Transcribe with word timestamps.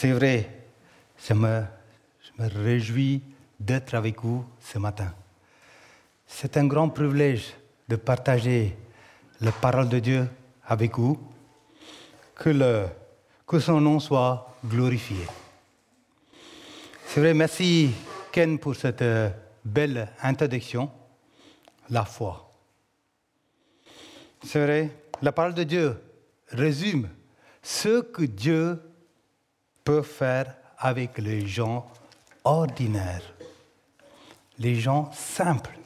C'est 0.00 0.12
vrai, 0.12 0.48
je 1.18 1.34
me, 1.34 1.62
réjouis 2.38 3.20
d'être 3.58 3.92
avec 3.92 4.22
vous 4.22 4.46
ce 4.58 4.78
matin. 4.78 5.12
C'est 6.26 6.56
un 6.56 6.66
grand 6.66 6.88
privilège 6.88 7.52
de 7.86 7.96
partager 7.96 8.78
la 9.42 9.52
parole 9.52 9.90
de 9.90 9.98
Dieu 9.98 10.26
avec 10.64 10.96
vous. 10.96 11.20
Que, 12.34 12.48
le, 12.48 12.86
que 13.46 13.60
son 13.60 13.78
nom 13.78 14.00
soit 14.00 14.56
glorifié. 14.64 15.26
C'est 17.04 17.20
vrai, 17.20 17.34
merci 17.34 17.90
Ken 18.32 18.58
pour 18.58 18.76
cette 18.76 19.02
euh, 19.02 19.28
belle 19.62 20.08
introduction, 20.22 20.90
la 21.90 22.06
foi. 22.06 22.50
C'est 24.46 24.64
vrai, 24.64 24.96
la 25.20 25.32
parole 25.32 25.52
de 25.52 25.64
Dieu 25.64 26.02
résume 26.48 27.10
ce 27.62 28.00
que 28.00 28.22
Dieu 28.22 28.80
faire 30.02 30.54
avec 30.78 31.18
les 31.18 31.46
gens 31.46 31.86
ordinaires, 32.44 33.34
les 34.58 34.76
gens 34.76 35.10
simples 35.12 35.78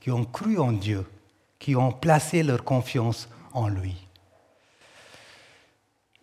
qui 0.00 0.10
ont 0.10 0.24
cru 0.24 0.58
en 0.58 0.72
Dieu, 0.72 1.04
qui 1.58 1.76
ont 1.76 1.92
placé 1.92 2.42
leur 2.42 2.64
confiance 2.64 3.28
en 3.52 3.68
lui. 3.68 3.96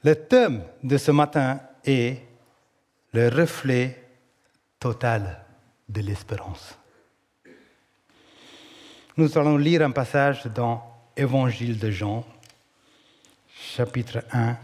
Le 0.03 0.15
thème 0.15 0.63
de 0.83 0.97
ce 0.97 1.11
matin 1.11 1.59
est 1.83 2.21
le 3.13 3.29
reflet 3.29 4.03
total 4.79 5.43
de 5.89 6.01
l'espérance. 6.01 6.77
Nous 9.15 9.37
allons 9.37 9.57
lire 9.57 9.81
un 9.81 9.91
passage 9.91 10.45
dans 10.45 10.83
Évangile 11.15 11.79
de 11.79 11.89
Jean, 11.89 12.23
chapitre 13.49 14.23
1, 14.31 14.55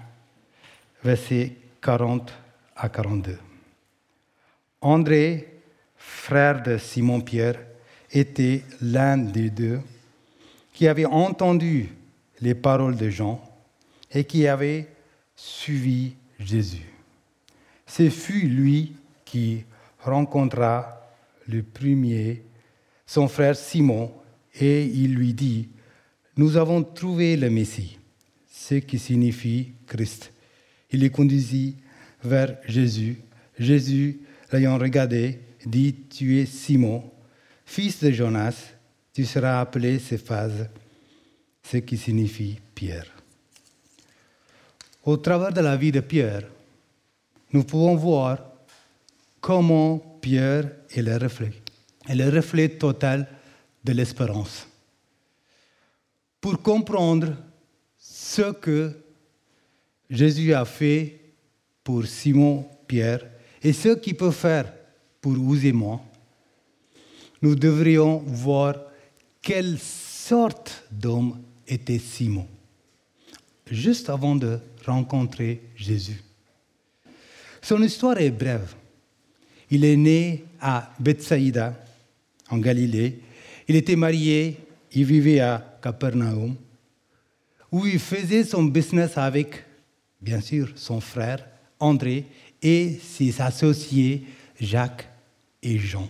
verset 1.03 1.53
40 1.81 2.31
à 2.75 2.89
42. 2.89 3.37
André, 4.81 5.61
frère 5.95 6.61
de 6.63 6.77
Simon-Pierre, 6.77 7.59
était 8.11 8.63
l'un 8.81 9.17
des 9.17 9.49
deux 9.49 9.79
qui 10.73 10.87
avait 10.87 11.05
entendu 11.05 11.89
les 12.41 12.55
paroles 12.55 12.97
de 12.97 13.09
Jean 13.09 13.43
et 14.11 14.23
qui 14.23 14.47
avait 14.47 14.87
suivi 15.35 16.15
Jésus. 16.39 16.91
Ce 17.85 18.09
fut 18.09 18.47
lui 18.47 18.95
qui 19.25 19.63
rencontra 19.99 20.99
le 21.47 21.63
premier 21.63 22.43
son 23.05 23.27
frère 23.27 23.55
Simon 23.55 24.11
et 24.59 24.85
il 24.85 25.13
lui 25.13 25.33
dit, 25.33 25.69
Nous 26.37 26.57
avons 26.57 26.83
trouvé 26.83 27.37
le 27.37 27.49
Messie, 27.49 27.99
ce 28.49 28.75
qui 28.75 28.97
signifie 28.97 29.73
Christ. 29.85 30.31
Il 30.91 31.01
les 31.01 31.09
conduisit 31.09 31.75
vers 32.23 32.57
Jésus. 32.67 33.19
Jésus, 33.57 34.21
l'ayant 34.51 34.77
regardé, 34.77 35.39
dit, 35.65 35.95
Tu 36.09 36.39
es 36.39 36.45
Simon, 36.45 37.03
fils 37.65 38.03
de 38.03 38.11
Jonas, 38.11 38.73
tu 39.13 39.25
seras 39.25 39.61
appelé 39.61 39.99
Céphase, 39.99 40.69
ce 41.61 41.77
qui 41.77 41.97
signifie 41.97 42.59
Pierre. 42.73 43.07
Au 45.03 45.17
travers 45.17 45.51
de 45.51 45.61
la 45.61 45.75
vie 45.75 45.91
de 45.91 45.99
Pierre, 45.99 46.43
nous 47.51 47.63
pouvons 47.63 47.95
voir 47.95 48.39
comment 49.39 49.99
Pierre 50.21 50.71
est 50.89 51.01
le 51.01 51.17
reflet, 51.17 51.51
est 52.07 52.15
le 52.15 52.29
reflet 52.29 52.69
total 52.69 53.27
de 53.83 53.91
l'espérance. 53.91 54.67
Pour 56.39 56.61
comprendre 56.61 57.35
ce 57.97 58.51
que 58.53 58.97
Jésus 60.09 60.53
a 60.53 60.65
fait 60.65 61.22
pour 61.83 62.05
Simon 62.05 62.65
Pierre 62.87 63.25
et 63.61 63.73
ce 63.73 63.89
qu'il 63.95 64.15
peut 64.15 64.31
faire 64.31 64.71
pour 65.21 65.33
vous 65.33 65.65
et 65.65 65.71
moi, 65.71 66.01
nous 67.41 67.55
devrions 67.55 68.17
voir 68.19 68.75
quelle 69.41 69.77
sorte 69.79 70.83
d'homme 70.91 71.41
était 71.67 71.99
Simon, 71.99 72.47
juste 73.69 74.09
avant 74.09 74.35
de 74.35 74.59
rencontrer 74.85 75.61
Jésus. 75.75 76.21
Son 77.61 77.81
histoire 77.81 78.17
est 78.19 78.31
brève. 78.31 78.75
Il 79.69 79.85
est 79.85 79.95
né 79.95 80.43
à 80.59 80.93
Bethsaïda, 80.99 81.73
en 82.49 82.57
Galilée. 82.57 83.21
Il 83.67 83.75
était 83.75 83.95
marié, 83.95 84.57
il 84.91 85.05
vivait 85.05 85.39
à 85.39 85.79
Capernaum, 85.81 86.55
où 87.71 87.85
il 87.85 87.99
faisait 87.99 88.43
son 88.43 88.63
business 88.63 89.17
avec, 89.17 89.63
bien 90.21 90.41
sûr, 90.41 90.71
son 90.75 90.99
frère 90.99 91.45
André 91.83 92.25
et 92.61 92.99
ses 93.01 93.41
associés 93.41 94.25
Jacques 94.59 95.07
et 95.61 95.77
Jean. 95.77 96.09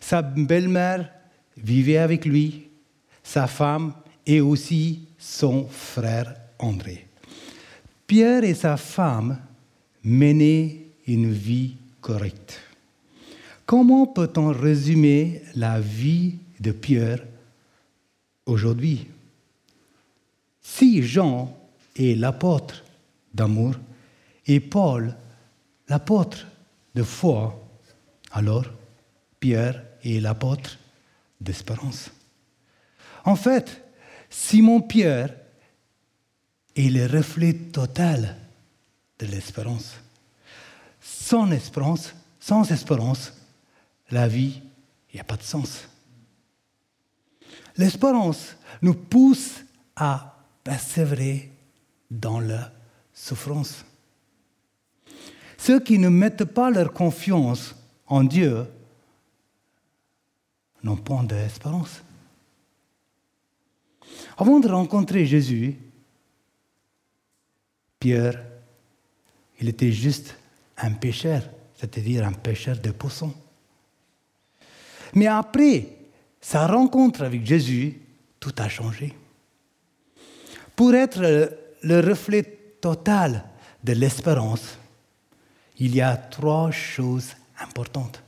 Sa 0.00 0.22
belle-mère 0.22 1.10
vivait 1.56 1.98
avec 1.98 2.24
lui, 2.24 2.68
sa 3.22 3.46
femme 3.46 3.94
et 4.26 4.40
aussi 4.40 5.06
son 5.18 5.66
frère 5.68 6.34
André. 6.58 7.06
Pierre 8.06 8.44
et 8.44 8.54
sa 8.54 8.76
femme 8.76 9.38
menaient 10.02 10.80
une 11.06 11.32
vie 11.32 11.76
correcte. 12.00 12.60
Comment 13.66 14.06
peut-on 14.06 14.48
résumer 14.48 15.42
la 15.54 15.80
vie 15.80 16.36
de 16.60 16.72
Pierre 16.72 17.22
aujourd'hui? 18.46 19.06
Si 20.60 21.02
Jean 21.02 21.56
est 21.96 22.18
l'apôtre 22.18 22.84
d'amour, 23.32 23.74
et 24.46 24.60
Paul, 24.60 25.16
l'apôtre 25.88 26.46
de 26.94 27.02
foi, 27.02 27.60
alors 28.30 28.66
Pierre 29.40 29.82
est 30.02 30.20
l'apôtre 30.20 30.78
d'espérance. 31.40 32.10
En 33.24 33.36
fait, 33.36 33.82
Simon-Pierre 34.28 35.34
est 36.76 36.90
le 36.90 37.06
reflet 37.06 37.54
total 37.54 38.36
de 39.18 39.26
l'espérance. 39.26 39.94
Sans 41.00 41.50
espérance, 41.50 42.14
sans 42.40 42.70
espérance, 42.70 43.32
la 44.10 44.28
vie, 44.28 44.60
il 45.10 45.16
n'y 45.16 45.20
a 45.20 45.24
pas 45.24 45.36
de 45.36 45.42
sens. 45.42 45.88
L'espérance 47.76 48.56
nous 48.82 48.94
pousse 48.94 49.64
à 49.96 50.44
persévérer 50.62 51.52
dans 52.10 52.40
la 52.40 52.72
souffrance. 53.12 53.84
Ceux 55.64 55.80
qui 55.80 55.98
ne 55.98 56.10
mettent 56.10 56.44
pas 56.44 56.70
leur 56.70 56.92
confiance 56.92 57.74
en 58.06 58.22
Dieu 58.22 58.66
n'ont 60.82 60.98
pas 60.98 61.22
d'espérance. 61.22 62.02
Avant 64.36 64.60
de 64.60 64.68
rencontrer 64.68 65.24
Jésus, 65.24 65.78
Pierre, 67.98 68.44
il 69.58 69.70
était 69.70 69.90
juste 69.90 70.36
un 70.76 70.92
pécheur, 70.92 71.40
c'est-à-dire 71.76 72.26
un 72.26 72.32
pécheur 72.34 72.78
de 72.78 72.90
poissons. 72.90 73.32
Mais 75.14 75.28
après 75.28 75.88
sa 76.42 76.66
rencontre 76.66 77.22
avec 77.22 77.46
Jésus, 77.46 78.02
tout 78.38 78.52
a 78.58 78.68
changé. 78.68 79.14
Pour 80.76 80.94
être 80.94 81.22
le 81.82 82.00
reflet 82.00 82.42
total 82.82 83.46
de 83.82 83.94
l'espérance, 83.94 84.76
il 85.78 85.94
y 85.94 86.00
a 86.00 86.16
trois 86.16 86.70
choses 86.70 87.34
importantes. 87.58 88.22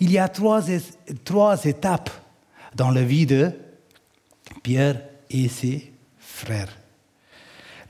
Il 0.00 0.10
y 0.10 0.18
a 0.18 0.28
trois, 0.28 0.62
trois 1.24 1.64
étapes 1.64 2.10
dans 2.74 2.90
la 2.90 3.02
vie 3.02 3.26
de 3.26 3.52
Pierre 4.62 5.00
et 5.30 5.48
ses 5.48 5.92
frères. 6.18 6.76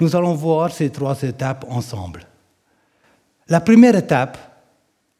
Nous 0.00 0.14
allons 0.14 0.34
voir 0.34 0.72
ces 0.72 0.90
trois 0.90 1.20
étapes 1.22 1.64
ensemble. 1.68 2.26
La 3.48 3.60
première 3.60 3.96
étape, 3.96 4.38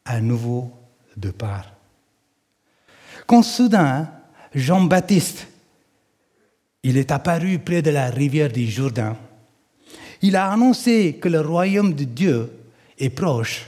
un 0.05 0.21
nouveau 0.21 0.71
départ. 1.15 1.71
Quand 3.25 3.41
soudain, 3.41 4.09
Jean-Baptiste, 4.53 5.47
il 6.83 6.97
est 6.97 7.11
apparu 7.11 7.57
près 7.59 7.81
de 7.81 7.89
la 7.89 8.09
rivière 8.09 8.51
du 8.51 8.67
Jourdain, 8.67 9.17
il 10.21 10.35
a 10.35 10.51
annoncé 10.51 11.17
que 11.19 11.29
le 11.29 11.41
royaume 11.41 11.93
de 11.93 12.03
Dieu 12.03 12.51
est 12.97 13.09
proche, 13.09 13.65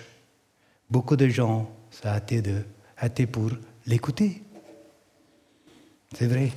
beaucoup 0.89 1.15
de 1.15 1.27
gens 1.27 1.69
sont 1.91 3.25
pour 3.31 3.51
l'écouter. 3.85 4.41
C'est 6.15 6.27
vrai. 6.27 6.51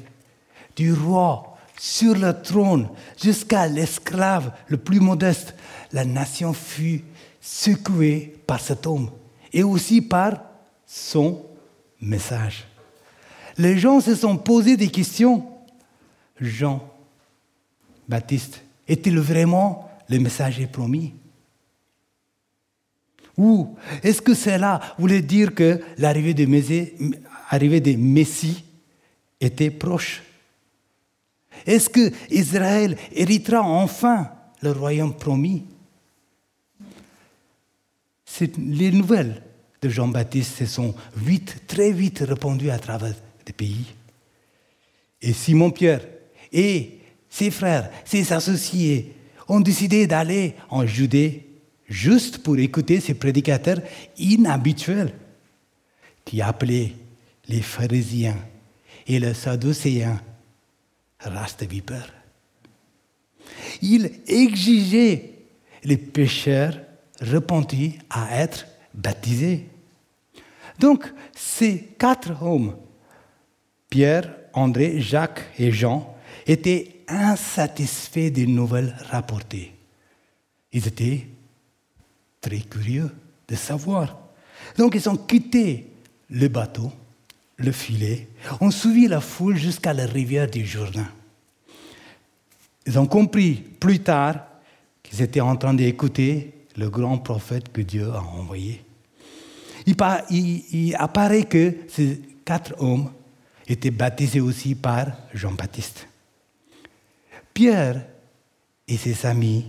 Du 0.76 0.92
roi 0.92 1.56
sur 1.78 2.14
le 2.14 2.32
trône 2.42 2.88
jusqu'à 3.20 3.66
l'esclave 3.66 4.52
le 4.68 4.76
plus 4.76 5.00
modeste, 5.00 5.54
la 5.92 6.04
nation 6.04 6.52
fut 6.52 7.02
secouée 7.40 8.36
par 8.46 8.60
cet 8.60 8.86
homme 8.86 9.10
et 9.52 9.62
aussi 9.62 10.02
par 10.02 10.42
son 10.86 11.44
message. 12.00 12.66
Les 13.58 13.78
gens 13.78 14.00
se 14.00 14.14
sont 14.14 14.36
posés 14.36 14.76
des 14.76 14.88
questions. 14.88 15.46
Jean 16.40 16.82
Baptiste 18.08 18.62
est-il 18.88 19.18
vraiment 19.18 19.90
le 20.08 20.18
messager 20.18 20.66
promis? 20.66 21.14
Ou 23.36 23.76
est-ce 24.02 24.20
que 24.22 24.34
cela 24.34 24.80
voulait 24.98 25.22
dire 25.22 25.54
que 25.54 25.80
l'arrivée 25.98 26.34
des 26.34 26.46
Messie, 26.46 26.92
Messie 27.96 28.64
était 29.40 29.70
proche. 29.70 30.22
Est-ce 31.66 31.88
que 31.88 32.12
Israël 32.30 32.96
héritera 33.12 33.62
enfin 33.62 34.30
le 34.62 34.72
royaume 34.72 35.14
promis? 35.14 35.64
Les 38.58 38.90
nouvelles 38.90 39.42
de 39.82 39.88
Jean-Baptiste 39.88 40.58
se 40.58 40.66
sont 40.66 40.94
vite, 41.16 41.66
très 41.66 41.92
vite 41.92 42.20
répandues 42.20 42.70
à 42.70 42.78
travers 42.78 43.14
des 43.44 43.52
pays. 43.52 43.86
Et 45.20 45.32
Simon-Pierre 45.32 46.06
et 46.52 46.98
ses 47.28 47.50
frères, 47.50 47.90
ses 48.04 48.32
associés 48.32 49.14
ont 49.48 49.60
décidé 49.60 50.06
d'aller 50.06 50.54
en 50.68 50.86
Judée 50.86 51.49
juste 51.90 52.38
pour 52.38 52.56
écouter 52.58 53.00
ces 53.00 53.14
prédicateurs 53.14 53.82
inhabituels 54.16 55.12
qui 56.24 56.40
appelaient 56.40 56.92
les 57.48 57.60
pharisiens 57.60 58.38
et 59.06 59.18
les 59.18 59.34
sadducéens 59.34 60.20
race 61.18 61.56
de 61.56 61.66
vipères. 61.66 62.14
Ils 63.82 64.12
exigeaient 64.28 65.32
les 65.82 65.96
pécheurs 65.96 66.78
repentis 67.20 67.98
à 68.08 68.40
être 68.40 68.66
baptisés. 68.94 69.66
Donc, 70.78 71.12
ces 71.34 71.80
quatre 71.98 72.42
hommes, 72.42 72.76
Pierre, 73.88 74.32
André, 74.52 75.00
Jacques 75.00 75.42
et 75.58 75.72
Jean, 75.72 76.16
étaient 76.46 77.02
insatisfaits 77.08 78.30
des 78.30 78.46
nouvelles 78.46 78.96
rapportées. 79.10 79.72
Ils 80.72 80.86
étaient 80.86 81.26
très 82.40 82.60
curieux 82.60 83.10
de 83.48 83.54
savoir. 83.54 84.18
Donc 84.76 84.94
ils 84.94 85.08
ont 85.08 85.16
quitté 85.16 85.86
le 86.30 86.48
bateau, 86.48 86.92
le 87.56 87.72
filet, 87.72 88.28
ont 88.60 88.70
suivi 88.70 89.08
la 89.08 89.20
foule 89.20 89.56
jusqu'à 89.56 89.92
la 89.92 90.06
rivière 90.06 90.50
du 90.50 90.64
Jourdain. 90.64 91.08
Ils 92.86 92.98
ont 92.98 93.06
compris 93.06 93.54
plus 93.54 94.00
tard 94.00 94.46
qu'ils 95.02 95.22
étaient 95.22 95.40
en 95.40 95.56
train 95.56 95.74
d'écouter 95.74 96.54
le 96.76 96.88
grand 96.88 97.18
prophète 97.18 97.72
que 97.72 97.80
Dieu 97.80 98.10
a 98.10 98.22
envoyé. 98.22 98.82
Il, 99.86 100.94
apparaît 100.98 101.44
que 101.44 101.74
ces 101.88 102.20
quatre 102.44 102.74
hommes 102.78 103.10
étaient 103.66 103.90
baptisés 103.90 104.40
aussi 104.40 104.74
par 104.74 105.06
Jean-Baptiste. 105.34 106.06
Pierre 107.52 108.04
et 108.86 108.96
ses 108.96 109.26
amis 109.26 109.66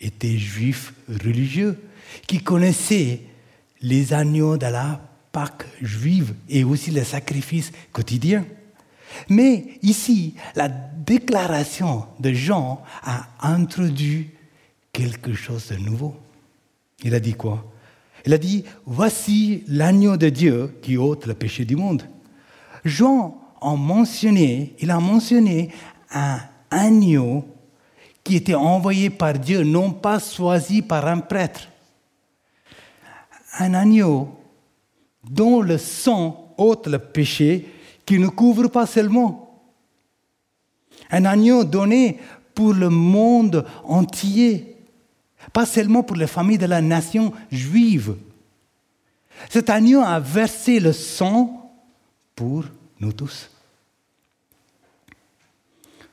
étaient 0.00 0.36
juifs 0.36 0.92
religieux 1.08 1.78
qui 2.26 2.42
connaissaient 2.42 3.20
les 3.80 4.12
agneaux 4.12 4.56
de 4.56 4.66
la 4.66 5.00
Pâque 5.32 5.66
juive 5.80 6.34
et 6.48 6.62
aussi 6.62 6.90
les 6.90 7.04
sacrifices 7.04 7.72
quotidiens. 7.90 8.44
Mais 9.28 9.78
ici, 9.82 10.34
la 10.54 10.68
déclaration 10.68 12.06
de 12.20 12.32
Jean 12.32 12.82
a 13.02 13.26
introduit 13.40 14.30
quelque 14.92 15.32
chose 15.34 15.68
de 15.68 15.76
nouveau. 15.76 16.16
Il 17.02 17.14
a 17.14 17.20
dit 17.20 17.34
quoi? 17.34 17.64
Il 18.24 18.32
a 18.32 18.38
dit, 18.38 18.64
voici 18.86 19.64
l'agneau 19.66 20.16
de 20.16 20.28
Dieu 20.28 20.78
qui 20.82 20.96
ôte 20.96 21.26
le 21.26 21.34
péché 21.34 21.64
du 21.64 21.76
monde. 21.76 22.02
Jean 22.84 23.40
a 23.60 23.74
mentionné, 23.74 24.74
il 24.80 24.90
a 24.90 25.00
mentionné 25.00 25.70
un 26.10 26.38
agneau 26.70 27.44
qui 28.22 28.36
était 28.36 28.54
envoyé 28.54 29.10
par 29.10 29.38
Dieu, 29.38 29.64
non 29.64 29.90
pas 29.90 30.18
choisi 30.20 30.82
par 30.82 31.06
un 31.08 31.18
prêtre. 31.18 31.68
Un 33.58 33.74
agneau 33.74 34.38
dont 35.24 35.60
le 35.60 35.78
sang 35.78 36.54
ôte 36.56 36.86
le 36.86 36.98
péché 36.98 37.68
qui 38.06 38.18
ne 38.18 38.28
couvre 38.28 38.68
pas 38.68 38.86
seulement. 38.86 39.60
Un 41.10 41.24
agneau 41.24 41.64
donné 41.64 42.18
pour 42.54 42.74
le 42.74 42.88
monde 42.88 43.66
entier, 43.84 44.76
pas 45.52 45.66
seulement 45.66 46.02
pour 46.02 46.16
les 46.16 46.26
familles 46.26 46.58
de 46.58 46.66
la 46.66 46.80
nation 46.80 47.32
juive. 47.50 48.16
Cet 49.50 49.70
agneau 49.70 50.00
a 50.00 50.20
versé 50.20 50.80
le 50.80 50.92
sang 50.92 51.72
pour 52.34 52.64
nous 53.00 53.12
tous. 53.12 53.50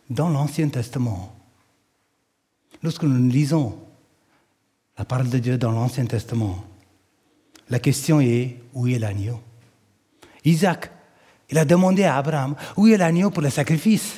Dans 0.10 0.30
l'Ancien 0.30 0.70
Testament, 0.70 1.36
lorsque 2.82 3.04
nous 3.04 3.30
lisons 3.30 3.78
la 4.98 5.06
parole 5.06 5.30
de 5.30 5.38
Dieu 5.38 5.58
dans 5.58 5.72
l'Ancien 5.72 6.06
Testament, 6.06 6.64
la 7.70 7.80
question 7.80 8.20
est 8.20 8.58
où 8.74 8.88
est 8.88 9.00
l'agneau? 9.00 9.40
Isaac, 10.46 10.90
il 11.50 11.58
a 11.58 11.66
demandé 11.66 12.04
à 12.04 12.18
Abraham 12.18 12.56
où 12.78 12.88
est 12.88 12.98
l'agneau 12.98 13.30
pour 13.30 13.44
le 13.44 13.50
sacrifice? 13.50 14.16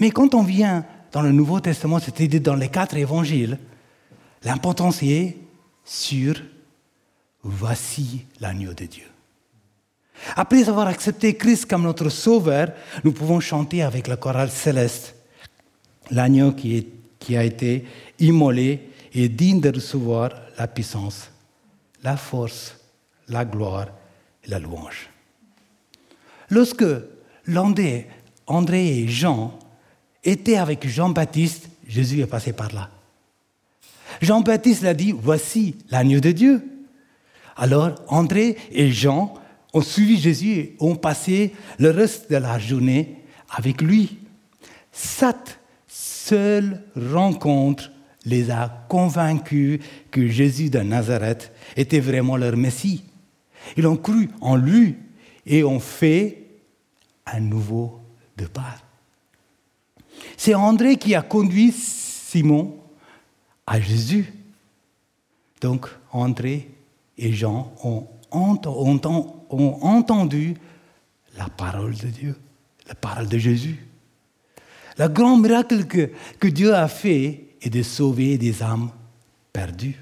Mais 0.00 0.10
quand 0.10 0.34
on 0.34 0.42
vient 0.42 0.84
dans 1.12 1.22
le 1.22 1.32
Nouveau 1.32 1.60
Testament, 1.60 1.98
c'est-à-dire 1.98 2.40
dans 2.40 2.56
les 2.56 2.68
quatre 2.68 2.96
évangiles, 2.96 3.58
l'importance 4.42 5.02
est 5.02 5.36
sur 5.84 6.34
voici 7.42 8.26
l'agneau 8.40 8.74
de 8.74 8.84
Dieu. 8.84 9.06
Après 10.34 10.68
avoir 10.68 10.88
accepté 10.88 11.36
Christ 11.36 11.66
comme 11.66 11.82
notre 11.82 12.08
sauveur, 12.08 12.72
nous 13.04 13.12
pouvons 13.12 13.40
chanter 13.40 13.82
avec 13.82 14.08
la 14.08 14.16
chorale 14.16 14.50
céleste 14.50 15.14
l'agneau 16.10 16.52
qui, 16.52 16.88
qui 17.18 17.36
a 17.36 17.44
été 17.44 17.84
immolé 18.18 18.90
et 19.12 19.28
digne 19.28 19.60
de 19.60 19.72
recevoir 19.72 20.30
la 20.58 20.66
puissance, 20.66 21.30
la 22.06 22.16
force, 22.16 22.76
la 23.26 23.44
gloire 23.44 23.88
et 24.44 24.50
la 24.50 24.60
louange. 24.60 25.10
Lorsque 26.50 26.84
Landais, 27.46 28.06
André 28.46 29.00
et 29.00 29.08
Jean 29.08 29.58
étaient 30.22 30.56
avec 30.56 30.86
Jean-Baptiste, 30.86 31.68
Jésus 31.88 32.20
est 32.20 32.28
passé 32.28 32.52
par 32.52 32.72
là. 32.72 32.90
Jean-Baptiste 34.22 34.82
l'a 34.82 34.94
dit, 34.94 35.10
voici 35.10 35.74
l'agneau 35.90 36.20
de 36.20 36.30
Dieu. 36.30 36.64
Alors 37.56 37.96
André 38.06 38.56
et 38.70 38.92
Jean 38.92 39.34
ont 39.72 39.82
suivi 39.82 40.20
Jésus 40.20 40.52
et 40.52 40.76
ont 40.78 40.94
passé 40.94 41.54
le 41.80 41.90
reste 41.90 42.30
de 42.30 42.36
la 42.36 42.56
journée 42.60 43.24
avec 43.50 43.82
lui. 43.82 44.18
Cette 44.92 45.58
seule 45.88 46.84
rencontre 46.94 47.90
les 48.26 48.50
a 48.50 48.84
convaincus 48.88 49.80
que 50.10 50.26
Jésus 50.26 50.68
de 50.68 50.80
Nazareth 50.80 51.52
était 51.76 52.00
vraiment 52.00 52.36
leur 52.36 52.56
Messie. 52.56 53.04
Ils 53.76 53.86
ont 53.86 53.96
cru 53.96 54.28
en 54.40 54.56
lui 54.56 54.96
et 55.46 55.64
ont 55.64 55.80
fait 55.80 56.42
un 57.24 57.40
nouveau 57.40 58.00
départ. 58.36 58.82
C'est 60.36 60.54
André 60.54 60.96
qui 60.96 61.14
a 61.14 61.22
conduit 61.22 61.72
Simon 61.72 62.76
à 63.66 63.80
Jésus. 63.80 64.32
Donc 65.60 65.88
André 66.12 66.68
et 67.16 67.32
Jean 67.32 67.72
ont 67.82 68.08
entendu 69.82 70.54
la 71.38 71.48
parole 71.48 71.94
de 71.94 72.08
Dieu, 72.08 72.36
la 72.88 72.94
parole 72.94 73.28
de 73.28 73.38
Jésus. 73.38 73.86
Le 74.98 75.08
grand 75.08 75.36
miracle 75.36 75.84
que 75.84 76.48
Dieu 76.48 76.74
a 76.74 76.88
fait 76.88 77.45
est 77.66 77.70
de 77.70 77.82
sauver 77.82 78.38
des 78.38 78.62
âmes 78.62 78.90
perdues. 79.52 80.00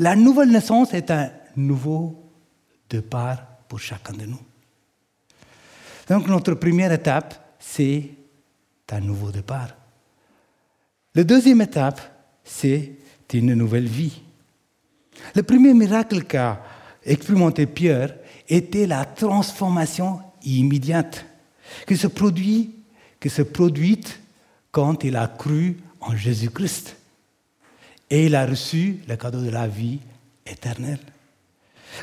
La 0.00 0.16
nouvelle 0.16 0.50
naissance 0.50 0.92
est 0.92 1.08
un 1.12 1.30
nouveau 1.54 2.20
départ 2.90 3.46
pour 3.68 3.78
chacun 3.78 4.12
de 4.12 4.26
nous. 4.26 4.40
Donc 6.08 6.26
notre 6.26 6.54
première 6.54 6.90
étape, 6.90 7.56
c'est 7.60 8.10
un 8.90 9.00
nouveau 9.00 9.30
départ. 9.30 9.68
La 11.14 11.22
deuxième 11.22 11.60
étape, 11.60 12.00
c'est 12.42 12.98
une 13.32 13.54
nouvelle 13.54 13.86
vie. 13.86 14.20
Le 15.36 15.44
premier 15.44 15.74
miracle 15.74 16.24
qu'a 16.24 16.60
expérimenté 17.04 17.66
Pierre 17.66 18.16
était 18.48 18.86
la 18.86 19.04
transformation 19.04 20.20
immédiate 20.42 21.24
qui 21.86 21.96
se 21.96 22.08
produit, 22.08 22.74
qui 23.20 23.30
se 23.30 23.42
produit 23.42 24.00
quand 24.72 25.04
il 25.04 25.14
a 25.16 25.28
cru 25.28 25.76
en 26.06 26.16
Jésus-Christ. 26.16 26.96
et 28.10 28.26
il 28.26 28.34
a 28.34 28.46
reçu 28.46 29.00
le 29.08 29.16
cadeau 29.16 29.40
de 29.40 29.50
la 29.50 29.66
vie 29.66 29.98
éternelle. 30.46 31.00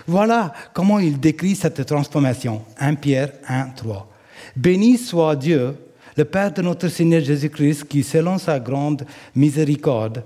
Voilà 0.08 0.53
comment 0.74 1.00
il 1.00 1.20
décrit 1.20 1.55
cette 1.55 1.86
transformation. 1.86 2.63
1 2.79 2.96
Pierre 2.96 3.34
1, 3.48 3.70
3. 3.70 4.10
Béni 4.55 4.98
soit 4.98 5.36
Dieu, 5.36 5.75
le 6.17 6.25
Père 6.25 6.51
de 6.51 6.62
notre 6.62 6.88
Seigneur 6.88 7.22
Jésus-Christ, 7.22 7.86
qui, 7.86 8.03
selon 8.03 8.38
sa 8.38 8.60
grande 8.60 9.05
miséricorde, 9.36 10.24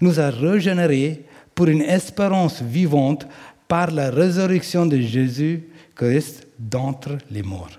nous 0.00 0.18
a 0.18 0.30
régénérés 0.30 1.24
pour 1.54 1.66
une 1.66 1.82
espérance 1.82 2.62
vivante 2.62 3.26
par 3.68 3.90
la 3.90 4.10
résurrection 4.10 4.86
de 4.86 4.98
Jésus-Christ 4.98 6.46
d'entre 6.58 7.18
les 7.30 7.42
morts. 7.42 7.78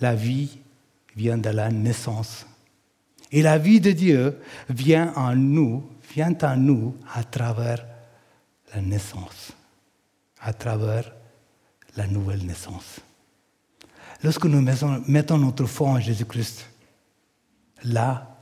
La 0.00 0.14
vie 0.14 0.58
vient 1.16 1.38
de 1.38 1.50
la 1.50 1.70
naissance. 1.70 2.46
Et 3.30 3.42
la 3.42 3.58
vie 3.58 3.80
de 3.80 3.92
Dieu 3.92 4.38
vient 4.68 5.12
en 5.14 5.34
nous, 5.34 5.84
vient 6.14 6.34
à 6.40 6.56
nous 6.56 6.96
à 7.14 7.24
travers 7.24 7.84
la 8.74 8.80
naissance, 8.80 9.52
à 10.40 10.52
travers 10.52 11.12
la 11.96 12.06
nouvelle 12.06 12.44
naissance. 12.44 13.00
Lorsque 14.22 14.46
nous 14.46 14.64
mettons 15.06 15.38
notre 15.38 15.66
foi 15.66 15.88
en 15.90 16.00
Jésus-Christ, 16.00 16.68
là, 17.84 18.36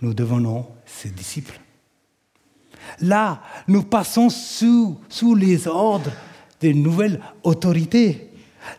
nous 0.00 0.14
devenons 0.14 0.66
ses 0.84 1.10
disciples. 1.10 1.58
Là, 3.00 3.42
nous 3.68 3.82
passons 3.82 4.28
sous, 4.28 5.00
sous 5.08 5.34
les 5.34 5.66
ordres 5.66 6.10
des 6.60 6.74
nouvelles 6.74 7.20
autorités. 7.42 8.30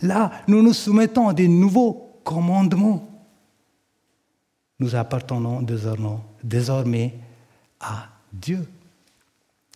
Là, 0.02 0.32
nous 0.48 0.62
nous 0.62 0.74
soumettons 0.74 1.28
à 1.30 1.34
des 1.34 1.48
nouveaux 1.48 2.20
commandements. 2.24 3.15
Nous 4.80 4.96
appartenons 4.96 5.66
désormais 6.44 7.14
à 7.80 8.08
Dieu. 8.32 8.68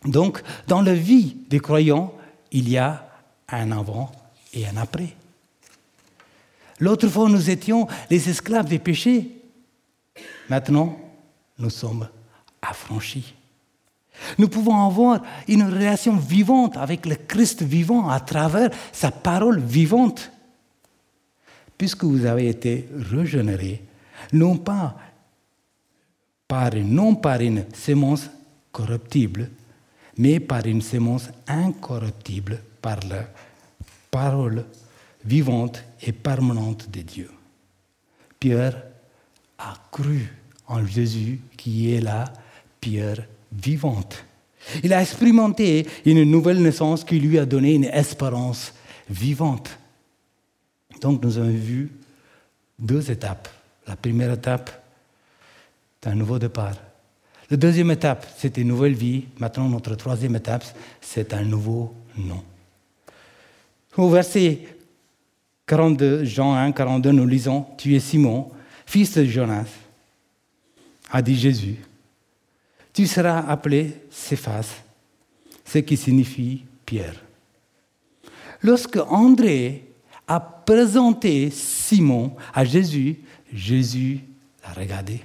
Donc, 0.06 0.42
dans 0.68 0.82
la 0.82 0.94
vie 0.94 1.38
des 1.50 1.60
croyants, 1.60 2.14
il 2.52 2.70
y 2.70 2.78
a 2.78 3.10
un 3.48 3.72
avant 3.72 4.12
et 4.54 4.68
un 4.68 4.78
après. 4.78 5.16
L'autre 6.80 7.08
fois, 7.08 7.30
nous 7.30 7.50
étions 7.50 7.88
les 8.10 8.30
esclaves 8.30 8.68
des 8.68 8.80
péchés. 8.80 9.32
Maintenant, 10.50 10.98
nous 11.58 11.70
sommes 11.70 12.08
affranchis. 12.62 13.36
Nous 14.38 14.50
pouvons 14.50 14.86
avoir 14.86 15.22
une 15.48 15.64
relation 15.64 16.16
vivante 16.18 16.78
avec 16.78 17.06
le 17.06 17.16
Christ 17.16 17.64
vivant 17.64 18.10
à 18.10 18.20
travers 18.20 18.70
sa 18.92 19.12
parole 19.12 19.60
vivante. 19.60 20.32
Puisque 21.78 22.04
vous 22.04 22.26
avez 22.26 22.50
été 22.50 22.90
régénérés, 22.94 23.82
non 24.34 24.58
pas 24.58 24.96
par, 26.48 26.76
non 26.76 27.16
par 27.16 27.42
une 27.42 27.66
sémence 27.74 28.30
corruptible, 28.72 29.50
mais 30.18 30.40
par 30.40 30.66
une 30.66 30.82
sémence 30.82 31.30
incorruptible, 31.48 32.62
par 32.82 33.00
la 33.08 33.28
parole 34.12 34.66
vivante 35.24 35.84
et 36.02 36.12
permanente 36.12 36.90
de 36.90 37.02
Dieu. 37.02 37.30
Pierre 38.40 38.82
a 39.58 39.74
cru 39.92 40.34
en 40.68 40.86
Jésus 40.86 41.42
qui 41.58 41.94
est 41.94 42.02
la 42.02 42.32
pierre 42.80 43.28
vivante. 43.52 44.24
Il 44.84 44.94
a 44.94 45.02
expérimenté 45.02 45.88
une 46.06 46.24
nouvelle 46.24 46.62
naissance 46.62 47.04
qui 47.04 47.20
lui 47.20 47.38
a 47.38 47.46
donné 47.46 47.76
une 47.76 47.86
espérance 47.86 48.74
vivante. 49.10 49.78
Donc 51.02 51.24
nous 51.24 51.38
avons 51.38 51.50
vu 51.50 51.92
deux 52.78 53.10
étapes. 53.12 53.50
La 53.90 53.98
première 53.98 54.32
étape, 54.32 54.72
c'est 56.02 56.10
un 56.10 56.16
nouveau 56.16 56.40
départ. 56.40 56.76
La 57.50 57.58
deuxième 57.58 57.92
étape, 57.92 58.26
c'est 58.38 58.58
une 58.58 58.70
nouvelle 58.70 58.94
vie. 58.94 59.26
Maintenant, 59.40 59.68
notre 59.68 59.96
troisième 59.96 60.38
étape, 60.38 60.64
c'est 61.02 61.34
un 61.34 61.44
nouveau 61.44 61.94
nom. 62.16 62.42
Au 63.98 64.10
verset 64.10 64.60
42, 65.68 66.24
Jean 66.24 66.54
1, 66.54 66.72
42, 66.72 67.12
nous 67.12 67.28
lisons 67.28 67.66
Tu 67.78 67.94
es 67.96 68.00
Simon, 68.00 68.50
fils 68.86 69.18
de 69.18 69.26
Jonas, 69.26 69.68
a 71.12 71.22
dit 71.22 71.36
Jésus 71.36 71.80
tu 73.00 73.08
seras 73.08 73.40
appelé 73.48 73.94
Céphas, 74.10 74.84
ce 75.64 75.78
qui 75.78 75.96
signifie 75.96 76.66
Pierre. 76.86 77.16
Lorsque 78.62 78.98
André 78.98 79.86
a 80.28 80.42
présenté 80.42 81.50
Simon 81.50 82.36
à 82.54 82.66
Jésus, 82.66 83.20
Jésus 83.54 84.20
l'a 84.64 84.74
regardé. 84.74 85.22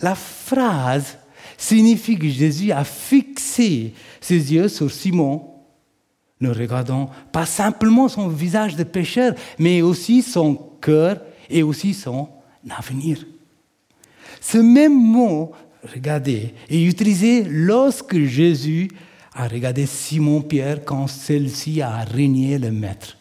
La 0.00 0.14
phrase 0.14 1.18
signifie 1.56 2.18
que 2.18 2.28
Jésus 2.28 2.72
a 2.72 2.84
fixé 2.84 3.94
ses 4.20 4.52
yeux 4.52 4.68
sur 4.68 4.90
Simon, 4.90 5.50
ne 6.40 6.50
regardant 6.50 7.10
pas 7.32 7.46
simplement 7.46 8.08
son 8.08 8.28
visage 8.28 8.76
de 8.76 8.84
pécheur, 8.84 9.34
mais 9.58 9.82
aussi 9.82 10.22
son 10.22 10.54
cœur 10.80 11.20
et 11.48 11.62
aussi 11.62 11.94
son 11.94 12.28
avenir. 12.68 13.24
Ce 14.40 14.58
même 14.58 14.94
mot 14.94 15.52
regardez, 15.92 16.54
et 16.68 16.84
utilisé 16.84 17.44
lorsque 17.44 18.18
Jésus 18.18 18.90
a 19.34 19.48
regardé 19.48 19.86
Simon-Pierre 19.86 20.84
quand 20.84 21.06
celle-ci 21.06 21.82
a 21.82 21.98
régné 22.04 22.58
le 22.58 22.70
maître. 22.70 23.16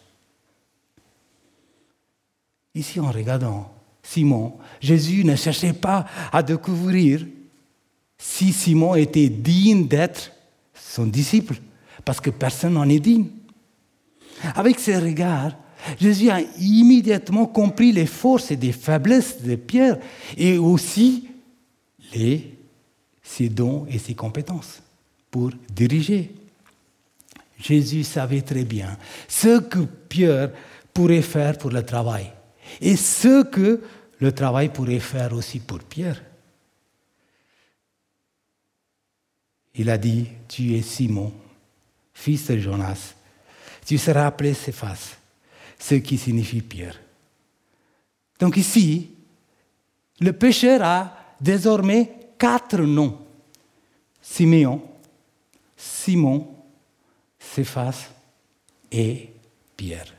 Ici, 2.75 2.99
en 2.99 3.11
regardant 3.11 3.71
Simon, 4.01 4.53
Jésus 4.81 5.23
ne 5.23 5.35
cherchait 5.35 5.73
pas 5.73 6.05
à 6.31 6.41
découvrir 6.41 7.25
si 8.17 8.51
Simon 8.51 8.95
était 8.95 9.29
digne 9.29 9.87
d'être 9.87 10.31
son 10.73 11.05
disciple, 11.05 11.55
parce 12.03 12.19
que 12.19 12.29
personne 12.29 12.73
n'en 12.73 12.89
est 12.89 12.99
digne. 12.99 13.27
Avec 14.55 14.79
ses 14.79 14.97
regards, 14.97 15.55
Jésus 15.99 16.29
a 16.29 16.41
immédiatement 16.59 17.45
compris 17.45 17.91
les 17.91 18.05
forces 18.05 18.51
et 18.51 18.55
les 18.55 18.71
faiblesses 18.71 19.41
de 19.41 19.55
Pierre 19.55 19.97
et 20.37 20.57
aussi 20.57 21.29
ses 23.21 23.49
dons 23.49 23.85
et 23.89 23.99
ses 23.99 24.13
compétences 24.13 24.81
pour 25.29 25.51
diriger. 25.73 26.33
Jésus 27.59 28.03
savait 28.03 28.41
très 28.41 28.63
bien 28.63 28.97
ce 29.27 29.59
que 29.59 29.79
Pierre 29.79 30.51
pourrait 30.93 31.21
faire 31.21 31.57
pour 31.57 31.71
le 31.71 31.83
travail 31.83 32.31
et 32.81 32.95
ce 32.95 33.43
que 33.43 33.81
le 34.19 34.31
travail 34.31 34.69
pourrait 34.69 34.99
faire 34.99 35.33
aussi 35.33 35.59
pour 35.59 35.79
Pierre. 35.79 36.21
Il 39.75 39.89
a 39.89 39.97
dit, 39.97 40.27
tu 40.47 40.75
es 40.75 40.81
Simon, 40.81 41.33
fils 42.13 42.47
de 42.47 42.57
Jonas, 42.57 43.15
tu 43.85 43.97
seras 43.97 44.27
appelé 44.27 44.53
Céphas, 44.53 45.17
ce 45.79 45.95
qui 45.95 46.17
signifie 46.17 46.61
Pierre. 46.61 46.99
Donc 48.39 48.57
ici, 48.57 49.09
le 50.19 50.31
pécheur 50.33 50.81
a 50.83 51.17
désormais 51.41 52.11
quatre 52.37 52.81
noms. 52.81 53.19
Siméon, 54.21 54.81
Simon, 55.75 56.55
Céphas 57.39 58.09
et 58.91 59.29
Pierre. 59.75 60.13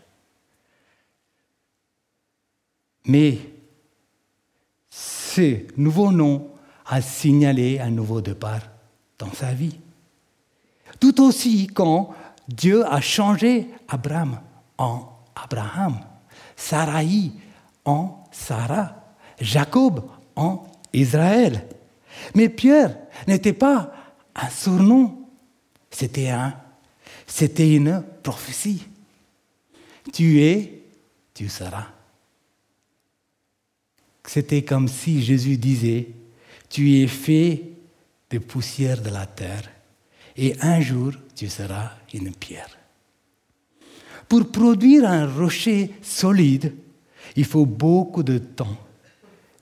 Mais 3.07 3.39
ce 4.91 5.67
nouveau 5.77 6.11
nom 6.13 6.51
a 6.87 7.01
signalé 7.01 7.79
un 7.81 7.91
nouveau 7.91 8.21
départ 8.21 8.61
dans 9.19 9.33
sa 9.33 9.53
vie. 9.53 9.79
Tout 11.01 11.23
aussi 11.23 11.67
quand 11.67 12.15
Dieu 12.49 12.85
a 12.87 13.01
changé 13.01 13.69
Abraham 13.89 14.41
en 14.79 15.09
Abraham, 15.35 16.01
Sarai 16.57 17.33
en 17.85 18.25
Sarah, 18.31 18.97
Jacob 19.41 20.09
en 20.37 20.65
Israël. 20.93 21.67
Mais 22.35 22.49
Pierre 22.49 22.97
n'était 23.27 23.53
pas 23.53 23.93
un 24.35 24.49
surnom, 24.49 25.27
c'était 25.91 26.31
un, 26.31 26.55
c'était 27.27 27.75
une 27.75 28.05
prophétie. 28.23 28.87
Tu 30.13 30.43
es, 30.43 30.83
tu 31.35 31.49
seras. 31.49 31.94
C'était 34.27 34.63
comme 34.63 34.89
si 34.89 35.23
Jésus 35.23 35.57
disait, 35.57 36.09
tu 36.69 37.01
es 37.01 37.07
fait 37.07 37.63
de 38.31 38.39
poussière 38.39 39.01
de 39.01 39.11
la 39.11 39.27
terre 39.27 39.71
et 40.37 40.57
un 40.61 40.81
jour 40.81 41.13
tu 41.37 41.49
seras 41.49 41.93
une 42.13 42.33
pierre. 42.33 42.71
Pour 44.29 44.51
produire 44.51 45.09
un 45.09 45.27
rocher 45.27 45.91
solide, 46.03 46.73
il 47.37 47.45
faut 47.45 47.67
beaucoup 47.67 48.23
de 48.23 48.39
temps, 48.39 48.77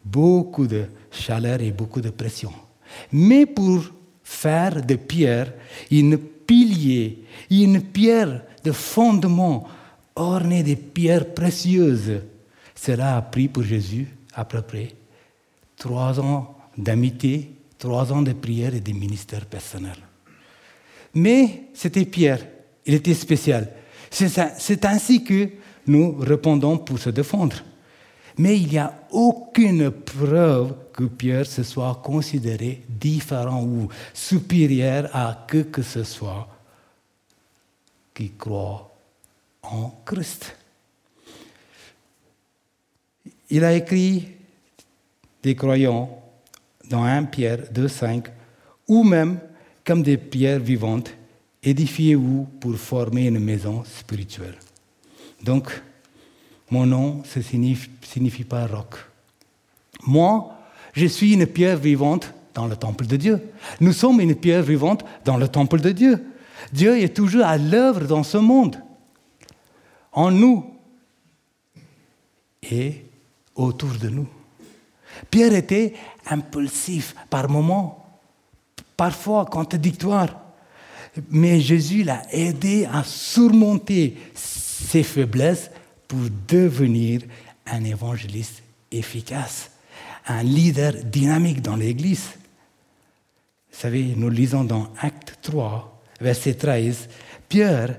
beaucoup 0.04 0.66
de 0.66 0.84
chaleur 1.10 1.60
et 1.60 1.72
beaucoup 1.72 2.00
de 2.00 2.10
pression. 2.10 2.52
Mais 3.10 3.46
pour 3.46 3.84
faire 4.22 4.84
de 4.84 4.94
pierre 4.94 5.52
une 5.90 6.18
pilier, 6.18 7.24
une 7.50 7.82
pierre 7.82 8.42
de 8.62 8.72
fondement 8.72 9.68
ornée 10.14 10.62
de 10.62 10.74
pierres 10.74 11.34
précieuses, 11.34 12.20
cela 12.74 13.16
a 13.16 13.22
pris 13.22 13.48
pour 13.48 13.62
Jésus 13.62 14.06
à 14.34 14.44
peu 14.44 14.62
près 14.62 14.94
trois 15.76 16.20
ans 16.20 16.56
d'amitié, 16.76 17.54
trois 17.78 18.12
ans 18.12 18.22
de 18.22 18.32
prière 18.32 18.74
et 18.74 18.80
de 18.80 18.92
ministère 18.92 19.46
personnel. 19.46 19.96
Mais 21.14 21.64
c'était 21.74 22.04
Pierre, 22.04 22.46
il 22.86 22.94
était 22.94 23.14
spécial. 23.14 23.70
C'est 24.10 24.84
ainsi 24.84 25.24
que 25.24 25.48
nous 25.86 26.16
répondons 26.18 26.78
pour 26.78 26.98
se 26.98 27.10
défendre. 27.10 27.56
Mais 28.38 28.58
il 28.58 28.68
n'y 28.68 28.78
a 28.78 28.94
aucune 29.10 29.90
preuve 29.90 30.74
que 30.92 31.04
Pierre 31.04 31.46
se 31.46 31.62
soit 31.62 32.00
considéré 32.02 32.82
différent 32.88 33.62
ou 33.62 33.88
supérieur 34.14 35.08
à 35.12 35.44
que 35.46 35.62
que 35.62 35.82
ce 35.82 36.04
soit 36.04 36.48
qui 38.14 38.32
croit 38.32 38.94
en 39.62 39.90
Christ. 40.04 40.56
Il 43.54 43.64
a 43.64 43.74
écrit 43.74 44.28
des 45.42 45.54
croyants 45.54 46.08
dans 46.88 47.04
1 47.04 47.24
Pierre 47.24 47.70
2,5 47.70 48.24
ou 48.88 49.04
même 49.04 49.40
comme 49.84 50.02
des 50.02 50.16
pierres 50.16 50.58
vivantes, 50.58 51.10
édifiez-vous 51.62 52.44
pour 52.58 52.74
former 52.76 53.26
une 53.26 53.40
maison 53.40 53.84
spirituelle. 53.84 54.56
Donc, 55.42 55.70
mon 56.70 56.86
nom, 56.86 57.22
ça 57.24 57.42
signifie, 57.42 57.90
signifie 58.00 58.44
pas 58.44 58.66
roc. 58.66 58.94
Moi, 60.06 60.56
je 60.94 61.04
suis 61.04 61.34
une 61.34 61.46
pierre 61.46 61.76
vivante 61.76 62.32
dans 62.54 62.66
le 62.66 62.76
temple 62.76 63.04
de 63.04 63.16
Dieu. 63.16 63.38
Nous 63.80 63.92
sommes 63.92 64.22
une 64.22 64.34
pierre 64.34 64.62
vivante 64.62 65.04
dans 65.26 65.36
le 65.36 65.46
temple 65.46 65.78
de 65.78 65.90
Dieu. 65.90 66.24
Dieu 66.72 66.98
est 66.98 67.14
toujours 67.14 67.44
à 67.44 67.58
l'œuvre 67.58 68.06
dans 68.06 68.22
ce 68.22 68.38
monde, 68.38 68.82
en 70.10 70.30
nous 70.30 70.64
et 72.62 73.11
autour 73.54 73.94
de 73.94 74.08
nous. 74.08 74.28
Pierre 75.30 75.54
était 75.54 75.94
impulsif 76.26 77.14
par 77.28 77.48
moments, 77.48 78.20
parfois 78.96 79.44
contradictoire, 79.46 80.40
mais 81.30 81.60
Jésus 81.60 82.04
l'a 82.04 82.22
aidé 82.32 82.86
à 82.90 83.04
surmonter 83.04 84.16
ses 84.34 85.02
faiblesses 85.02 85.70
pour 86.08 86.20
devenir 86.48 87.22
un 87.66 87.84
évangéliste 87.84 88.62
efficace, 88.90 89.70
un 90.26 90.42
leader 90.42 90.92
dynamique 91.04 91.60
dans 91.60 91.76
l'Église. 91.76 92.30
Vous 93.70 93.78
savez, 93.78 94.14
nous 94.16 94.30
lisons 94.30 94.64
dans 94.64 94.88
Acte 95.00 95.38
3, 95.42 96.02
verset 96.20 96.54
13, 96.54 97.08
Pierre, 97.48 97.98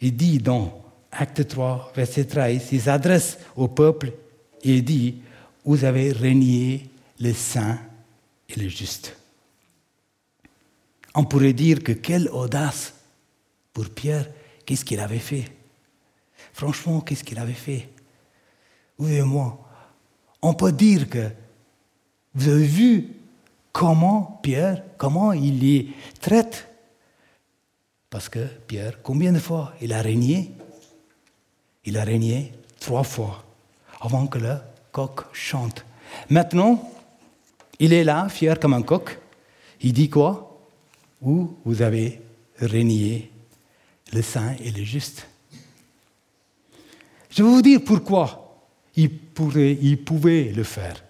il 0.00 0.16
dit 0.16 0.38
dans 0.38 0.82
Acte 1.10 1.48
3, 1.48 1.92
verset 1.94 2.24
13, 2.24 2.68
il 2.72 2.80
s'adresse 2.80 3.38
au 3.56 3.68
peuple 3.68 4.12
il 4.62 4.84
dit, 4.84 5.20
vous 5.64 5.84
avez 5.84 6.12
régné 6.12 6.88
le 7.20 7.32
saint 7.32 7.78
et 8.48 8.60
le 8.60 8.68
juste. 8.68 9.16
On 11.14 11.24
pourrait 11.24 11.52
dire 11.52 11.82
que 11.82 11.92
quelle 11.92 12.28
audace 12.28 12.94
pour 13.72 13.88
Pierre, 13.90 14.28
qu'est-ce 14.64 14.84
qu'il 14.84 15.00
avait 15.00 15.18
fait? 15.18 15.44
Franchement, 16.52 17.00
qu'est-ce 17.00 17.24
qu'il 17.24 17.38
avait 17.38 17.52
fait? 17.52 17.88
Vous 18.98 19.08
et 19.08 19.22
moi, 19.22 19.68
on 20.42 20.54
peut 20.54 20.72
dire 20.72 21.08
que 21.08 21.30
vous 22.34 22.48
avez 22.48 22.66
vu 22.66 23.08
comment 23.72 24.40
Pierre, 24.42 24.82
comment 24.96 25.32
il 25.32 25.60
les 25.60 25.88
traite? 26.20 26.68
Parce 28.10 28.28
que 28.28 28.46
Pierre, 28.66 29.02
combien 29.02 29.32
de 29.32 29.38
fois 29.38 29.74
il 29.80 29.92
a 29.92 30.02
régné? 30.02 30.52
Il 31.84 31.96
a 31.98 32.04
régné 32.04 32.52
trois 32.80 33.04
fois 33.04 33.44
avant 34.00 34.26
que 34.26 34.38
le 34.38 34.56
coq 34.92 35.20
chante. 35.32 35.84
Maintenant, 36.30 36.90
il 37.78 37.92
est 37.92 38.04
là, 38.04 38.28
fier 38.28 38.58
comme 38.58 38.74
un 38.74 38.82
coq. 38.82 39.18
Il 39.80 39.92
dit 39.92 40.08
quoi? 40.08 40.60
Où 41.22 41.56
vous 41.64 41.82
avez 41.82 42.20
régné 42.56 43.30
le 44.12 44.22
saint 44.22 44.54
et 44.64 44.70
le 44.70 44.82
juste. 44.82 45.26
Je 47.30 47.42
vais 47.42 47.48
vous 47.48 47.62
dire 47.62 47.80
pourquoi 47.84 48.66
il, 48.96 49.10
pouvait 49.10 50.52
le 50.54 50.64
faire. 50.64 51.04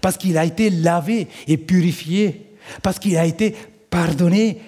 Parce 0.00 0.16
qu'il 0.16 0.38
a 0.38 0.44
été 0.44 0.70
lavé 0.70 1.28
et 1.48 1.56
purifié. 1.56 2.54
Parce 2.82 2.98
qu'il 2.98 3.16
a 3.16 3.26
été 3.26 3.56
pardonné. 3.90 4.60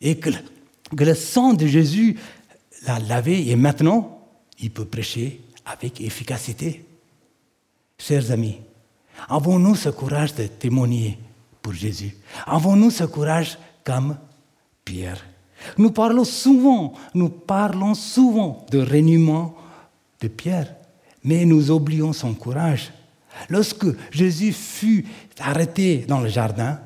Et 0.00 0.18
que 0.18 0.30
le 0.96 1.14
sang 1.14 1.54
de 1.54 1.66
Jésus 1.66 2.16
l'a 2.86 2.98
lavé. 3.00 3.48
Et 3.48 3.56
maintenant, 3.56 4.24
il 4.60 4.70
peut 4.70 4.84
prêcher 4.84 5.40
avec 5.66 6.00
efficacité. 6.00 6.84
Chers 8.00 8.30
amis, 8.30 8.56
avons-nous 9.28 9.74
ce 9.74 9.90
courage 9.90 10.34
de 10.34 10.46
témoigner 10.46 11.18
pour 11.60 11.74
Jésus? 11.74 12.16
Avons-nous 12.46 12.90
ce 12.90 13.04
courage 13.04 13.58
comme 13.84 14.16
Pierre? 14.86 15.22
Nous 15.76 15.90
parlons 15.90 16.24
souvent, 16.24 16.94
nous 17.12 17.28
parlons 17.28 17.92
souvent 17.92 18.64
de 18.70 18.78
reniement 18.78 19.54
de 20.18 20.28
Pierre, 20.28 20.74
mais 21.22 21.44
nous 21.44 21.70
oublions 21.70 22.14
son 22.14 22.32
courage. 22.32 22.90
Lorsque 23.50 23.84
Jésus 24.10 24.54
fut 24.54 25.04
arrêté 25.38 26.06
dans 26.08 26.20
le 26.20 26.30
jardin, 26.30 26.80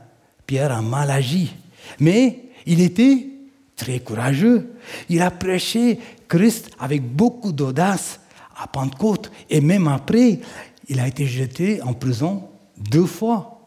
Pierre 0.45 0.73
a 0.73 0.83
mal 0.83 1.13
agi, 1.13 1.55
mais 2.01 2.47
il 2.67 2.81
était 2.81 3.29
très 3.77 4.01
courageux. 4.01 4.69
Il 5.09 5.23
a 5.23 5.31
prêché 5.31 6.01
Christ 6.27 6.71
avec 6.81 7.05
beaucoup 7.05 7.53
d'audace 7.53 8.19
à 8.61 8.67
Pentecôte 8.67 9.31
et 9.49 9.61
même 9.61 9.87
après, 9.87 10.41
il 10.89 11.01
a 11.01 11.09
été 11.09 11.27
jeté 11.27 11.83
en 11.83 11.95
prison 11.95 12.49
deux 12.77 13.07
fois. 13.07 13.61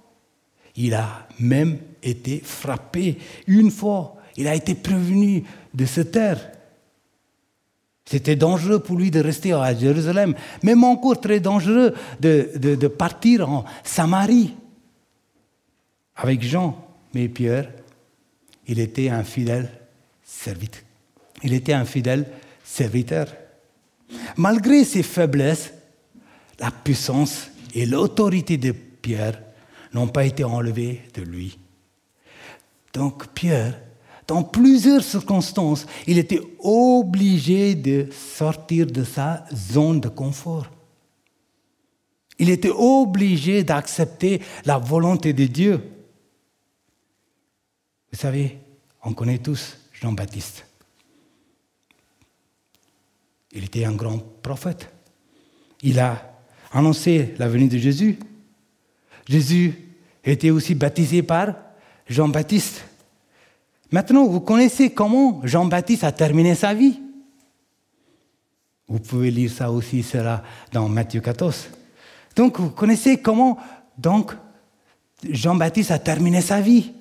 Il 0.76 0.94
a 0.94 1.28
même 1.40 1.80
été 2.04 2.40
frappé 2.44 3.18
une 3.48 3.72
fois. 3.72 4.16
Il 4.36 4.48
a 4.48 4.56
été 4.56 4.76
prévenu 4.76 5.44
de 5.74 5.86
se 5.86 6.02
taire. 6.02 6.52
C'était 8.06 8.36
dangereux 8.36 8.80
pour 8.80 8.98
lui 8.98 9.12
de 9.12 9.20
rester 9.20 9.52
à 9.52 9.76
Jérusalem, 9.76 10.34
même 10.64 10.84
encore 10.84 11.20
très 11.20 11.42
dangereux 11.42 11.94
de, 12.22 12.88
partir 12.88 13.50
en 13.50 13.66
Samarie 13.84 14.54
avec 16.16 16.42
Jean. 16.42 16.88
Mais 17.14 17.28
Pierre, 17.28 17.70
il 18.68 18.80
était 18.80 19.10
un 19.10 19.24
fidèle 19.24 19.70
serviteur. 20.24 20.84
Il 21.44 21.54
était 21.54 21.74
un 21.74 21.86
fidèle 21.86 22.26
serviteur. 22.64 23.28
Malgré 24.38 24.86
ses 24.86 25.04
faiblesses, 25.04 25.74
la 26.60 26.72
puissance 26.72 27.48
et 27.74 27.86
l'autorité 27.86 28.58
de 28.58 28.72
Pierre 28.72 29.41
n'ont 29.93 30.08
pas 30.08 30.26
été 30.26 30.43
enlevées 30.43 31.02
de 31.13 31.22
lui. 31.22 31.58
Donc 32.93 33.28
Pierre, 33.28 33.80
dans 34.26 34.43
plusieurs 34.43 35.04
circonstances, 35.04 35.86
il 36.06 36.17
était 36.17 36.41
obligé 36.60 37.76
de 37.76 38.10
sortir 38.12 38.88
de 38.88 39.04
sa 39.04 39.46
zone 39.54 40.02
de 40.02 40.10
confort. 40.10 40.67
Il 42.39 42.50
était 42.50 42.70
obligé 42.70 43.63
d'accepter 43.63 44.41
la 44.65 44.78
volonté 44.78 45.34
de 45.34 45.46
Dieu. 45.46 45.82
Vous 48.12 48.17
savez, 48.17 48.58
on 49.04 49.13
connaît 49.13 49.39
tous 49.39 49.78
Jean-Baptiste. 49.93 50.65
Il 53.54 53.63
était 53.63 53.86
un 53.86 53.93
grand 53.93 54.20
prophète. 54.41 54.91
Il 55.82 56.00
a 56.00 56.37
annoncer 56.72 57.34
la 57.38 57.48
venue 57.48 57.68
de 57.68 57.78
Jésus. 57.78 58.18
Jésus 59.28 59.74
était 60.24 60.50
aussi 60.50 60.76
baptisé 60.76 61.24
par 61.24 61.56
Jean-Baptiste. 62.08 62.86
Maintenant, 63.92 64.26
vous 64.26 64.42
connaissez 64.42 64.92
comment 64.92 65.42
Jean-Baptiste 65.44 66.04
a 66.04 66.12
terminé 66.12 66.56
sa 66.56 66.74
vie. 66.74 67.00
Vous 68.88 69.00
pouvez 69.00 69.32
lire 69.32 69.52
ça 69.52 69.72
aussi, 69.72 70.04
sera 70.04 70.44
dans 70.72 70.88
Matthieu 70.88 71.22
14. 71.22 71.68
Donc, 72.36 72.60
vous 72.60 72.70
connaissez 72.70 73.22
comment 73.22 73.58
donc 73.98 74.34
Jean-Baptiste 75.30 75.92
a 75.92 76.00
terminé 76.00 76.42
sa 76.42 76.62
vie. 76.62 76.94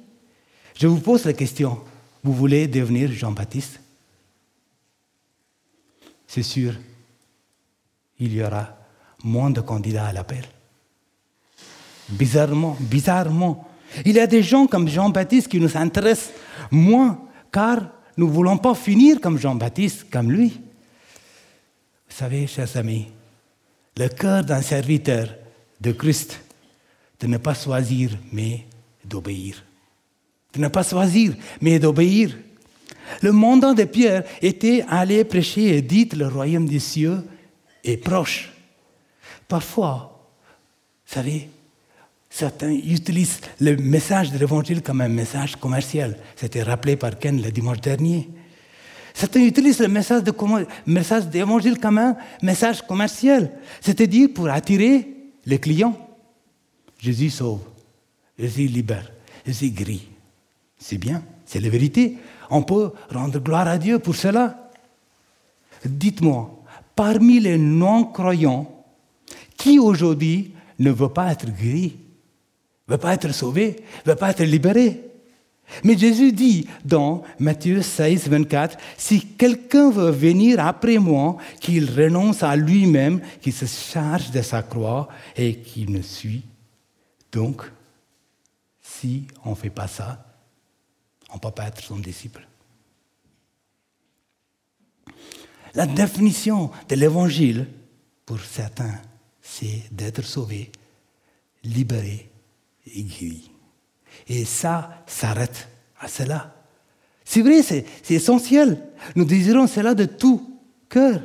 Je 0.75 0.87
vous 0.87 1.01
pose 1.01 1.25
la 1.25 1.33
question. 1.33 1.81
Vous 2.23 2.33
voulez 2.33 2.67
devenir 2.67 3.13
Jean-Baptiste? 3.13 3.81
C'est 6.27 6.43
sûr, 6.43 6.75
il 8.19 8.35
y 8.35 8.43
aura 8.43 8.77
moins 9.27 9.51
de 9.51 9.61
candidats 9.61 10.07
à 10.07 10.13
l'appel. 10.13 10.45
Bizarrement, 12.09 12.77
bizarrement. 12.79 13.69
Il 14.05 14.15
y 14.15 14.21
a 14.21 14.27
des 14.27 14.43
gens 14.43 14.67
comme 14.67 14.89
Jean-Baptiste 14.89 15.49
qui 15.49 15.61
nous 15.61 15.77
intéressent 15.77 16.33
moins, 16.71 17.21
car 17.53 17.81
nous 18.17 18.29
ne 18.29 18.33
voulons 18.33 18.57
pas 18.57 18.75
finir 18.75 19.21
comme 19.21 19.39
Jean-Baptiste, 19.39 20.07
comme 20.11 20.31
lui. 20.31 20.61
Vous 22.09 22.17
savez, 22.17 22.47
chers 22.47 22.77
amis, 22.77 23.09
le 23.97 24.09
cœur 24.09 24.45
d'un 24.45 24.63
serviteur 24.63 25.29
de 25.81 25.93
Christ, 25.93 26.41
de 27.21 27.27
ne 27.27 27.39
pas 27.39 27.55
choisir, 27.55 28.11
mais 28.33 28.65
d'obéir. 29.05 29.63
De 30.53 30.61
ne 30.61 30.69
pas 30.69 30.85
choisir, 30.85 31.35
mais 31.61 31.79
d'obéir. 31.79 32.37
Le 33.23 33.33
mandat 33.33 33.75
de 33.75 33.85
Pierre 33.85 34.25
était 34.41 34.85
aller 34.89 35.25
prêcher 35.25 35.77
et 35.77 35.83
dire 35.83 36.09
le 36.17 36.29
royaume 36.29 36.69
des 36.69 36.79
cieux 36.79 37.23
est 37.83 37.97
proche. 37.97 38.56
Parfois, 39.49 40.29
vous 41.07 41.15
savez, 41.15 41.49
Certains 42.37 42.73
utilisent 42.73 43.41
le 43.61 43.77
message 43.77 44.31
de 44.31 44.37
l'évangile 44.37 44.83
comme 44.83 45.01
un 45.01 45.09
message 45.09 45.57
commercial. 45.57 46.19
C'était 46.37 46.63
rappelé 46.63 46.95
par 46.95 47.19
Ken 47.19 47.41
le 47.41 47.51
dimanche 47.51 47.81
dernier. 47.81 48.29
Certains 49.15 49.41
utilisent 49.41 49.81
le 49.81 49.89
message 49.89 50.23
de 50.23 50.35
message 50.85 51.29
d'évangile 51.29 51.79
comme 51.79 51.97
un 51.97 52.15
message 52.43 52.83
commercial, 52.83 53.51
c'est-à-dire 53.81 54.29
pour 54.35 54.51
attirer 54.51 55.15
les 55.47 55.59
clients. 55.59 55.97
Jésus 56.99 57.31
sauve, 57.31 57.63
Jésus 58.39 58.67
libère, 58.67 59.11
Jésus 59.47 59.71
guérit. 59.71 60.07
C'est 60.77 60.99
bien, 60.99 61.23
c'est 61.47 61.61
la 61.61 61.71
vérité. 61.71 62.19
On 62.51 62.63
peut 62.63 62.93
rendre 63.11 63.39
gloire 63.39 63.67
à 63.67 63.79
Dieu 63.79 63.99
pour 63.99 64.15
cela. 64.15 64.71
Dites-moi, 65.87 66.63
parmi 66.95 67.41
les 67.41 67.57
non-croyants, 67.57 68.76
qui 69.57 69.79
aujourd'hui 69.79 70.55
ne 70.79 70.91
veut 70.91 71.09
pas 71.09 71.33
être 71.33 71.47
guéri, 71.47 71.97
ne 72.89 72.95
veut 72.95 73.01
pas 73.01 73.15
être 73.15 73.33
sauvé, 73.33 73.83
ne 74.05 74.13
veut 74.13 74.17
pas 74.17 74.31
être 74.31 74.45
libéré? 74.45 75.03
Mais 75.83 75.99
Jésus 75.99 76.33
dit 76.33 76.69
dans 76.85 77.23
Matthieu 77.39 77.83
16, 77.83 78.29
24, 78.29 78.79
si 78.97 79.21
quelqu'un 79.21 79.91
veut 79.91 80.11
venir 80.11 80.65
après 80.65 80.99
moi, 80.99 81.39
qu'il 81.61 81.91
renonce 81.91 82.43
à 82.43 82.55
lui-même, 82.55 83.21
qu'il 83.41 83.53
se 83.53 83.67
charge 83.67 84.31
de 84.31 84.43
sa 84.43 84.63
croix 84.63 85.09
et 85.37 85.57
qu'il 85.57 85.91
me 85.91 86.03
suit. 86.03 86.45
Donc, 87.33 87.63
si 88.81 89.27
on 89.45 89.51
ne 89.51 89.55
fait 89.57 89.71
pas 89.71 89.89
ça, 89.89 90.25
on 91.31 91.35
ne 91.35 91.41
peut 91.41 91.51
pas 91.51 91.67
être 91.67 91.83
son 91.83 91.99
disciple. 91.99 92.47
La 95.75 95.87
définition 95.87 96.71
de 96.89 96.95
l'évangile, 96.95 97.67
pour 98.25 98.41
certains, 98.41 98.95
c'est 99.59 99.83
d'être 99.91 100.23
sauvé, 100.23 100.71
libéré 101.65 102.31
et 102.95 103.03
guéri. 103.03 103.51
Et 104.29 104.45
ça 104.45 105.03
s'arrête 105.07 105.69
à 105.99 106.09
cela. 106.09 106.55
C'est 107.25 107.41
vrai, 107.41 107.63
c'est 107.63 108.11
essentiel. 108.11 108.87
Nous 109.15 109.25
désirons 109.25 109.67
cela 109.67 109.95
de 109.95 110.05
tout 110.05 110.61
cœur. 110.89 111.23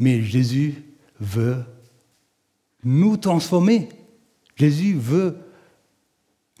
Mais 0.00 0.22
Jésus 0.22 0.82
veut 1.20 1.62
nous 2.82 3.18
transformer. 3.18 3.90
Jésus 4.56 4.94
veut 4.94 5.36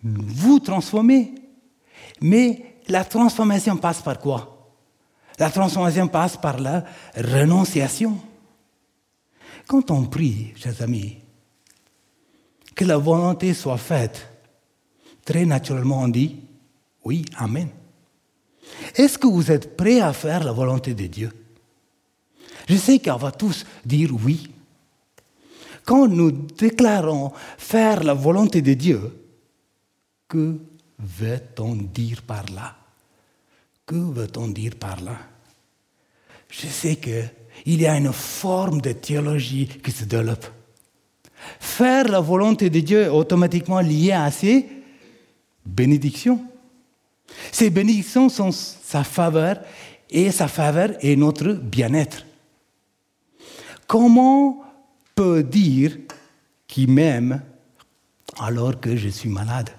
vous 0.02 0.60
transformer. 0.60 1.34
Mais 2.20 2.76
la 2.86 3.04
transformation 3.04 3.78
passe 3.78 4.02
par 4.02 4.18
quoi? 4.18 4.74
La 5.38 5.50
transformation 5.50 6.06
passe 6.06 6.36
par 6.36 6.60
la 6.60 6.84
renonciation. 7.16 8.18
Quand 9.66 9.90
on 9.90 10.04
prie, 10.04 10.52
chers 10.56 10.80
amis, 10.82 11.18
que 12.74 12.84
la 12.84 12.98
volonté 12.98 13.54
soit 13.54 13.78
faite, 13.78 14.28
très 15.24 15.44
naturellement 15.44 16.02
on 16.02 16.08
dit 16.08 16.36
oui, 17.04 17.24
Amen. 17.36 17.68
Est-ce 18.94 19.16
que 19.16 19.26
vous 19.26 19.50
êtes 19.50 19.76
prêts 19.76 20.00
à 20.00 20.12
faire 20.12 20.42
la 20.42 20.52
volonté 20.52 20.92
de 20.92 21.06
Dieu? 21.06 21.30
Je 22.68 22.76
sais 22.76 22.98
qu'on 22.98 23.16
va 23.16 23.30
tous 23.30 23.64
dire 23.84 24.10
oui. 24.12 24.50
Quand 25.84 26.08
nous 26.08 26.32
déclarons 26.32 27.32
faire 27.58 28.02
la 28.02 28.14
volonté 28.14 28.60
de 28.60 28.74
Dieu, 28.74 29.00
que 30.28 30.58
veut-on 30.98 31.76
dire 31.76 32.22
par 32.22 32.44
là? 32.46 32.76
Que 33.86 33.94
veut-on 33.94 34.48
dire 34.48 34.74
par 34.74 35.00
là? 35.00 35.16
Je 36.50 36.66
sais 36.66 36.96
qu'il 37.66 37.80
y 37.80 37.86
a 37.88 37.96
une 37.96 38.12
forme 38.12 38.80
de 38.80 38.92
théologie 38.92 39.66
qui 39.66 39.90
se 39.90 40.04
développe. 40.04 40.46
Faire 41.58 42.06
la 42.06 42.20
volonté 42.20 42.70
de 42.70 42.78
Dieu 42.78 43.00
est 43.00 43.08
automatiquement 43.08 43.80
lié 43.80 44.12
à 44.12 44.30
ces 44.30 44.68
bénédictions. 45.64 46.40
Ces 47.50 47.70
bénédictions 47.70 48.28
sont 48.28 48.52
sa 48.52 49.02
faveur 49.02 49.58
et 50.08 50.30
sa 50.30 50.46
faveur 50.46 50.90
est 51.00 51.16
notre 51.16 51.54
bien-être. 51.54 52.24
Comment 53.88 54.64
peut 55.16 55.42
dire 55.42 55.98
qu'il 56.68 56.92
m'aime 56.92 57.42
alors 58.38 58.78
que 58.78 58.94
je 58.94 59.08
suis 59.08 59.28
malade? 59.28 59.70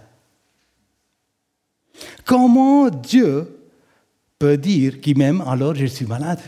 Comment 2.25 2.89
Dieu 2.89 3.57
peut 4.37 4.57
dire 4.57 4.99
qu'il 4.99 5.17
m'aime 5.17 5.39
alors 5.39 5.71
que 5.71 5.79
je 5.79 5.85
suis 5.85 6.05
malade? 6.05 6.41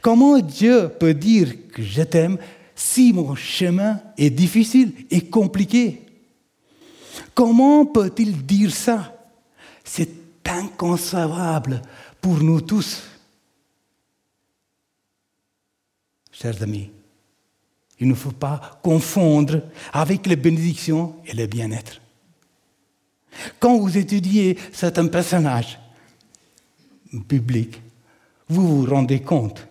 Comment 0.00 0.38
Dieu 0.38 0.88
peut 0.88 1.14
dire 1.14 1.68
que 1.72 1.82
je 1.82 2.02
t'aime 2.02 2.38
si 2.74 3.12
mon 3.12 3.34
chemin 3.34 4.00
est 4.16 4.30
difficile 4.30 4.92
et 5.10 5.22
compliqué? 5.22 6.02
Comment 7.34 7.86
peut-il 7.86 8.44
dire 8.44 8.72
ça? 8.72 9.16
C'est 9.84 10.10
inconcevable 10.46 11.82
pour 12.20 12.38
nous 12.42 12.60
tous. 12.60 13.02
Chers 16.30 16.62
amis, 16.62 16.90
il 18.00 18.08
ne 18.08 18.14
faut 18.14 18.32
pas 18.32 18.80
confondre 18.82 19.62
avec 19.92 20.26
les 20.26 20.36
bénédictions 20.36 21.16
et 21.26 21.34
le 21.34 21.46
bien-être. 21.46 22.00
Quand 23.58 23.78
vous 23.78 23.96
étudiez 23.96 24.58
certains 24.72 25.06
personnages 25.06 25.78
publics, 27.28 27.80
vous 28.48 28.82
vous 28.82 28.90
rendez 28.90 29.20
compte 29.20 29.66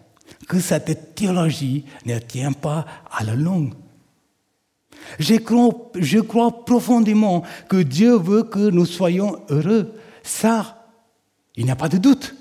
que 0.51 0.59
cette 0.59 1.15
théologie 1.15 1.85
ne 2.05 2.19
tient 2.19 2.51
pas 2.51 2.85
à 3.09 3.23
la 3.23 3.35
longue. 3.35 3.71
Je 5.17 5.37
crois, 6.19 6.65
profondément 6.65 7.43
que 7.69 7.77
Dieu 7.77 8.17
veut 8.17 8.43
que 8.43 8.69
nous 8.69 8.85
soyons 8.85 9.37
heureux. 9.49 9.93
Ça, 10.23 10.89
il 11.55 11.63
n'y 11.63 11.71
a 11.71 11.77
pas 11.77 11.87
de 11.87 11.97
doute. 11.97 12.35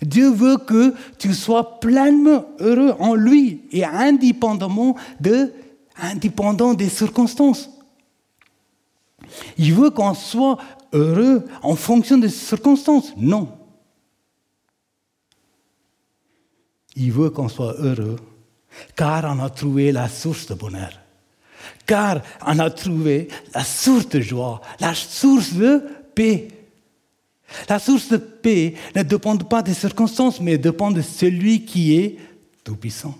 Dieu 0.00 0.30
veut 0.30 0.58
que 0.58 0.94
tu 1.18 1.34
sois 1.34 1.80
pleinement 1.80 2.44
heureux 2.60 2.94
en 3.00 3.16
lui 3.16 3.62
et 3.72 3.84
indépendamment 3.84 4.94
indépendant 6.00 6.74
des 6.74 6.88
circonstances. 6.88 7.68
Il 9.58 9.74
veut 9.74 9.90
qu'on 9.90 10.14
soit 10.14 10.58
heureux 10.92 11.46
en 11.64 11.74
fonction 11.74 12.16
des 12.16 12.28
circonstances. 12.28 13.12
Non. 13.16 13.59
Il 17.02 17.12
veut 17.12 17.30
qu'on 17.30 17.48
soit 17.48 17.76
heureux 17.78 18.16
car 18.94 19.24
on 19.24 19.42
a 19.42 19.48
trouvé 19.48 19.90
la 19.90 20.06
source 20.08 20.46
de 20.46 20.54
bonheur 20.54 20.92
car 21.86 22.20
on 22.46 22.58
a 22.58 22.70
trouvé 22.70 23.28
la 23.54 23.64
source 23.64 24.08
de 24.10 24.20
joie, 24.20 24.60
la 24.80 24.94
source 24.94 25.54
de 25.54 25.82
paix. 26.14 26.48
La 27.68 27.78
source 27.78 28.08
de 28.10 28.16
paix 28.16 28.74
ne 28.94 29.02
dépend 29.02 29.36
pas 29.38 29.62
des 29.62 29.74
circonstances, 29.74 30.40
mais 30.40 30.58
dépend 30.58 30.90
de 30.90 31.00
celui 31.00 31.64
qui 31.64 31.96
est 31.96 32.16
tout-puissant. 32.62 33.16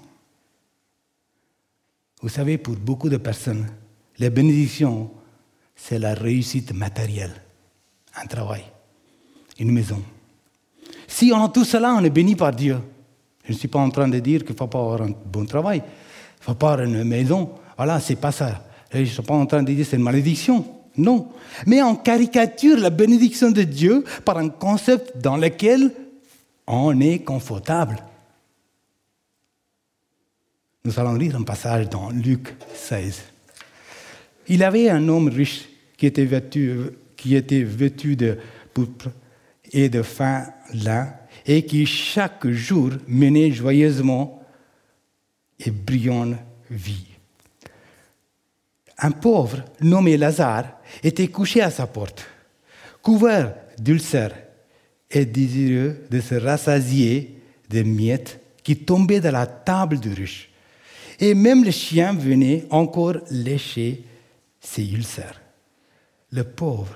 Vous 2.22 2.28
savez, 2.28 2.58
pour 2.58 2.76
beaucoup 2.76 3.08
de 3.08 3.16
personnes, 3.16 3.66
les 4.18 4.30
bénédictions, 4.30 5.10
c'est 5.74 5.98
la 5.98 6.14
réussite 6.14 6.72
matérielle, 6.72 7.42
un 8.14 8.26
travail, 8.26 8.64
une 9.58 9.72
maison. 9.72 10.02
Si 11.08 11.32
on 11.34 11.42
a 11.42 11.48
tout 11.48 11.64
cela, 11.64 11.94
on 11.94 12.04
est 12.04 12.10
béni 12.10 12.36
par 12.36 12.52
Dieu. 12.52 12.78
Je 13.50 13.54
ne 13.56 13.58
suis 13.58 13.66
pas 13.66 13.80
en 13.80 13.90
train 13.90 14.06
de 14.06 14.20
dire 14.20 14.42
qu'il 14.44 14.52
ne 14.52 14.58
faut 14.58 14.68
pas 14.68 14.78
avoir 14.78 15.02
un 15.02 15.10
bon 15.26 15.44
travail, 15.44 15.78
il 15.78 16.40
ne 16.40 16.44
faut 16.44 16.54
pas 16.54 16.74
avoir 16.74 16.86
une 16.86 17.02
maison, 17.02 17.50
voilà, 17.76 17.98
c'est 17.98 18.14
pas 18.14 18.30
ça. 18.30 18.62
je 18.92 19.00
ne 19.00 19.04
suis 19.04 19.22
pas 19.22 19.34
en 19.34 19.44
train 19.44 19.64
de 19.64 19.72
dire 19.72 19.84
c'est 19.84 19.96
une 19.96 20.04
malédiction. 20.04 20.64
Non. 20.96 21.32
Mais 21.66 21.82
on 21.82 21.96
caricature 21.96 22.78
la 22.78 22.90
bénédiction 22.90 23.50
de 23.50 23.64
Dieu 23.64 24.04
par 24.24 24.38
un 24.38 24.50
concept 24.50 25.18
dans 25.18 25.36
lequel 25.36 25.90
on 26.68 27.00
est 27.00 27.24
confortable. 27.24 27.96
Nous 30.84 31.00
allons 31.00 31.14
lire 31.14 31.34
un 31.34 31.42
passage 31.42 31.88
dans 31.88 32.10
Luc 32.10 32.54
16. 32.72 33.20
Il 34.46 34.62
avait 34.62 34.90
un 34.90 35.08
homme 35.08 35.28
riche 35.28 35.68
qui 35.96 36.06
était 36.06 36.24
vêtu, 36.24 36.72
qui 37.16 37.34
était 37.34 37.64
vêtu 37.64 38.14
de 38.14 38.38
pourpre 38.72 39.08
et 39.72 39.88
de 39.88 40.02
fin 40.02 40.46
lin 40.72 41.14
et 41.46 41.64
qui 41.64 41.86
chaque 41.86 42.46
jour 42.48 42.90
menait 43.06 43.50
joyeusement 43.50 44.42
et 45.58 45.70
brillante 45.70 46.36
vie 46.70 47.10
un 49.00 49.10
pauvre 49.10 49.64
nommé 49.80 50.16
Lazare 50.16 50.78
était 51.02 51.28
couché 51.28 51.62
à 51.62 51.70
sa 51.70 51.86
porte, 51.86 52.26
couvert 53.02 53.54
d'ulcères 53.78 54.36
et 55.10 55.24
désireux 55.24 56.04
de 56.10 56.20
se 56.20 56.34
rassasier 56.34 57.38
des 57.68 57.84
miettes 57.84 58.40
qui 58.62 58.76
tombaient 58.76 59.20
de 59.20 59.28
la 59.28 59.46
table 59.46 59.98
du 59.98 60.12
riche. 60.12 60.50
Et 61.18 61.34
même 61.34 61.64
le 61.64 61.70
chien 61.70 62.12
venait 62.12 62.66
encore 62.70 63.16
lécher 63.30 64.04
ses 64.60 64.84
ulcères. 64.92 65.40
Le 66.30 66.44
pauvre 66.44 66.94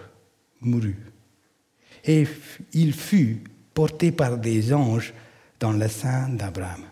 mourut. 0.61 0.99
Et 2.05 2.27
il 2.73 2.93
fut 2.93 3.43
porté 3.75 4.13
par 4.13 4.39
des 4.39 4.73
anges 4.73 5.13
dans 5.61 5.73
le 5.73 5.89
sein 5.89 6.29
d'Abraham. 6.29 6.83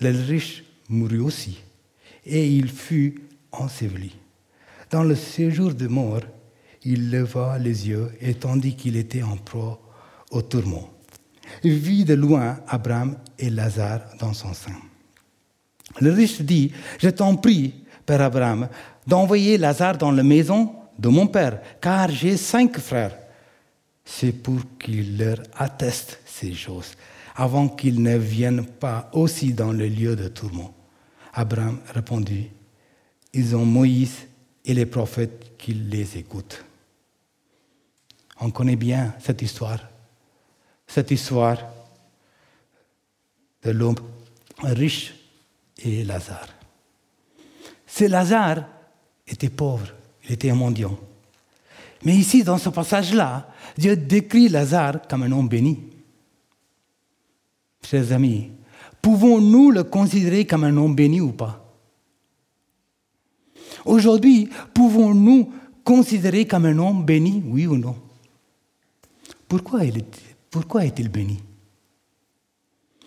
Le 0.00 0.10
riche 0.10 0.64
mourut 0.88 1.20
aussi. 1.20 1.58
Et 2.24 2.48
il 2.48 2.68
fut 2.68 3.22
enseveli. 3.52 4.14
Dans 4.90 5.02
le 5.02 5.14
séjour 5.14 5.74
de 5.74 5.86
mort, 5.86 6.22
il 6.84 7.10
leva 7.10 7.58
les 7.58 7.88
yeux 7.88 8.10
et 8.20 8.34
tandis 8.34 8.76
qu'il 8.76 8.96
était 8.96 9.22
en 9.22 9.36
proie 9.36 9.80
au 10.30 10.42
tourment, 10.42 10.90
vit 11.64 12.04
de 12.04 12.14
loin 12.14 12.58
Abraham 12.68 13.16
et 13.38 13.50
Lazare 13.50 14.02
dans 14.20 14.32
son 14.32 14.52
sein. 14.52 14.76
Le 16.00 16.12
riche 16.12 16.40
dit, 16.42 16.72
je 16.98 17.08
t'en 17.08 17.36
prie, 17.36 17.74
Père 18.04 18.20
Abraham, 18.20 18.68
d'envoyer 19.06 19.56
Lazare 19.58 19.98
dans 19.98 20.12
la 20.12 20.22
maison 20.22 20.74
de 20.98 21.08
mon 21.08 21.26
père, 21.26 21.60
car 21.80 22.10
j'ai 22.10 22.36
cinq 22.36 22.78
frères. 22.78 23.16
C'est 24.06 24.32
pour 24.32 24.60
qu'il 24.78 25.18
leur 25.18 25.38
atteste 25.54 26.20
ces 26.24 26.54
choses, 26.54 26.94
avant 27.34 27.68
qu'ils 27.68 28.00
ne 28.00 28.16
viennent 28.16 28.64
pas 28.64 29.10
aussi 29.12 29.52
dans 29.52 29.72
le 29.72 29.88
lieu 29.88 30.16
de 30.16 30.28
tourment. 30.28 30.72
Abraham 31.34 31.80
répondit, 31.92 32.48
ils 33.34 33.54
ont 33.54 33.66
Moïse 33.66 34.26
et 34.64 34.72
les 34.72 34.86
prophètes 34.86 35.56
qui 35.58 35.74
les 35.74 36.16
écoutent. 36.16 36.64
On 38.40 38.50
connaît 38.50 38.76
bien 38.76 39.14
cette 39.18 39.42
histoire. 39.42 39.80
Cette 40.86 41.10
histoire 41.10 41.58
de 43.62 43.70
l'homme 43.72 43.96
riche 44.62 45.14
et 45.78 46.04
Lazare. 46.04 46.48
Ce 47.86 48.04
Lazare 48.04 48.64
était 49.26 49.50
pauvre, 49.50 49.88
il 50.24 50.32
était 50.32 50.50
un 50.50 50.54
mendiant. 50.54 50.96
Mais 52.06 52.14
ici, 52.14 52.44
dans 52.44 52.56
ce 52.56 52.68
passage-là, 52.68 53.48
Dieu 53.76 53.96
décrit 53.96 54.48
Lazare 54.48 55.08
comme 55.08 55.24
un 55.24 55.32
homme 55.32 55.48
béni. 55.48 55.80
Chers 57.82 58.12
amis, 58.12 58.52
pouvons-nous 59.02 59.72
le 59.72 59.82
considérer 59.82 60.46
comme 60.46 60.62
un 60.62 60.76
homme 60.76 60.94
béni 60.94 61.20
ou 61.20 61.32
pas? 61.32 61.68
Aujourd'hui, 63.84 64.48
pouvons-nous 64.72 65.52
considérer 65.82 66.46
comme 66.46 66.66
un 66.66 66.78
homme 66.78 67.04
béni, 67.04 67.42
oui 67.44 67.66
ou 67.66 67.76
non? 67.76 67.96
Pourquoi, 69.48 69.82
est-il 69.82 71.08
béni? 71.08 71.42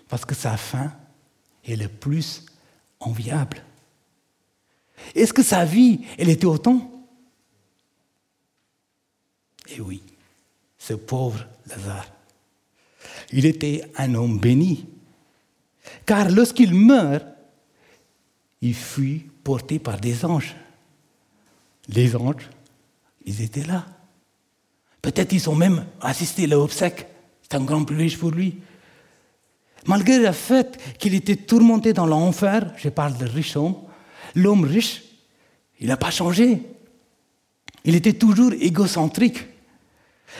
Parce 0.10 0.26
que 0.26 0.36
sa 0.36 0.58
fin 0.58 0.92
est 1.64 1.78
le 1.78 1.88
plus 1.88 2.46
enviable. 3.00 3.64
Est-ce 5.16 5.32
que 5.32 5.42
sa 5.42 5.64
vie, 5.64 6.02
elle 6.18 6.28
était 6.28 6.46
autant 6.46 6.99
Eh 9.76 9.82
oui, 9.82 10.02
ce 10.78 10.94
pauvre 10.94 11.46
Lazare. 11.68 12.08
Il 13.32 13.46
était 13.46 13.92
un 13.98 14.16
homme 14.16 14.40
béni. 14.40 14.86
Car 16.06 16.30
lorsqu'il 16.30 16.74
meurt, 16.74 17.26
il 18.62 18.74
fut 18.74 19.28
porté 19.44 19.80
par 19.80 20.00
des 20.00 20.26
anges. 20.26 20.56
Les 21.88 22.16
anges, 22.16 22.50
ils 23.26 23.42
étaient 23.42 23.64
là. 23.64 23.86
Peut-être 25.02 25.34
ils 25.34 25.50
ont 25.50 25.56
même 25.56 25.86
assisté 26.02 26.44
à 26.44 26.48
l'obsèque. 26.48 27.08
C'est 27.42 27.56
un 27.56 27.64
grand 27.64 27.84
privilège 27.84 28.18
pour 28.18 28.32
lui. 28.32 28.60
Malgré 29.86 30.20
le 30.20 30.32
fait 30.32 30.78
qu'il 30.98 31.14
était 31.16 31.38
tourmenté 31.38 31.94
dans 31.94 32.06
l'enfer, 32.06 32.74
je 32.78 32.90
parle 32.90 33.18
de 33.18 33.26
riche 33.26 33.56
homme, 33.56 33.76
l'homme 34.36 34.66
riche, 34.66 35.04
il 35.80 35.88
n'a 35.88 35.98
pas 35.98 36.12
changé. 36.12 36.62
Il 37.86 37.96
était 37.96 38.14
toujours 38.14 38.52
égocentrique. 38.60 39.46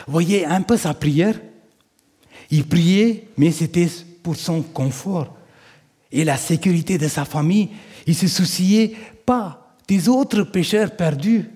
Voyez 0.06 0.44
un 0.44 0.62
peu 0.62 0.76
sa 0.76 0.94
prière? 0.94 1.40
Il 2.50 2.66
priait, 2.66 3.28
mais 3.36 3.52
c'était 3.52 3.88
pour 4.22 4.36
son 4.36 4.62
confort 4.62 5.36
et 6.10 6.24
la 6.24 6.36
sécurité 6.36 6.98
de 6.98 7.08
sa 7.08 7.24
famille. 7.24 7.68
Il 8.06 8.14
se 8.14 8.28
souciait 8.28 8.96
pas 9.24 9.76
des 9.86 10.08
autres 10.08 10.42
pécheurs 10.42 10.96
perdus, 10.96 11.48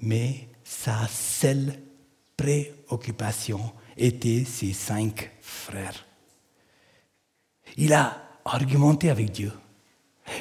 mais 0.00 0.48
sa 0.62 1.06
seule 1.08 1.74
préoccupation 2.36 3.60
était 3.96 4.44
ses 4.44 4.72
cinq 4.72 5.30
frères. 5.40 6.06
Il 7.76 7.92
a 7.92 8.22
argumenté 8.44 9.10
avec 9.10 9.32
Dieu. 9.32 9.52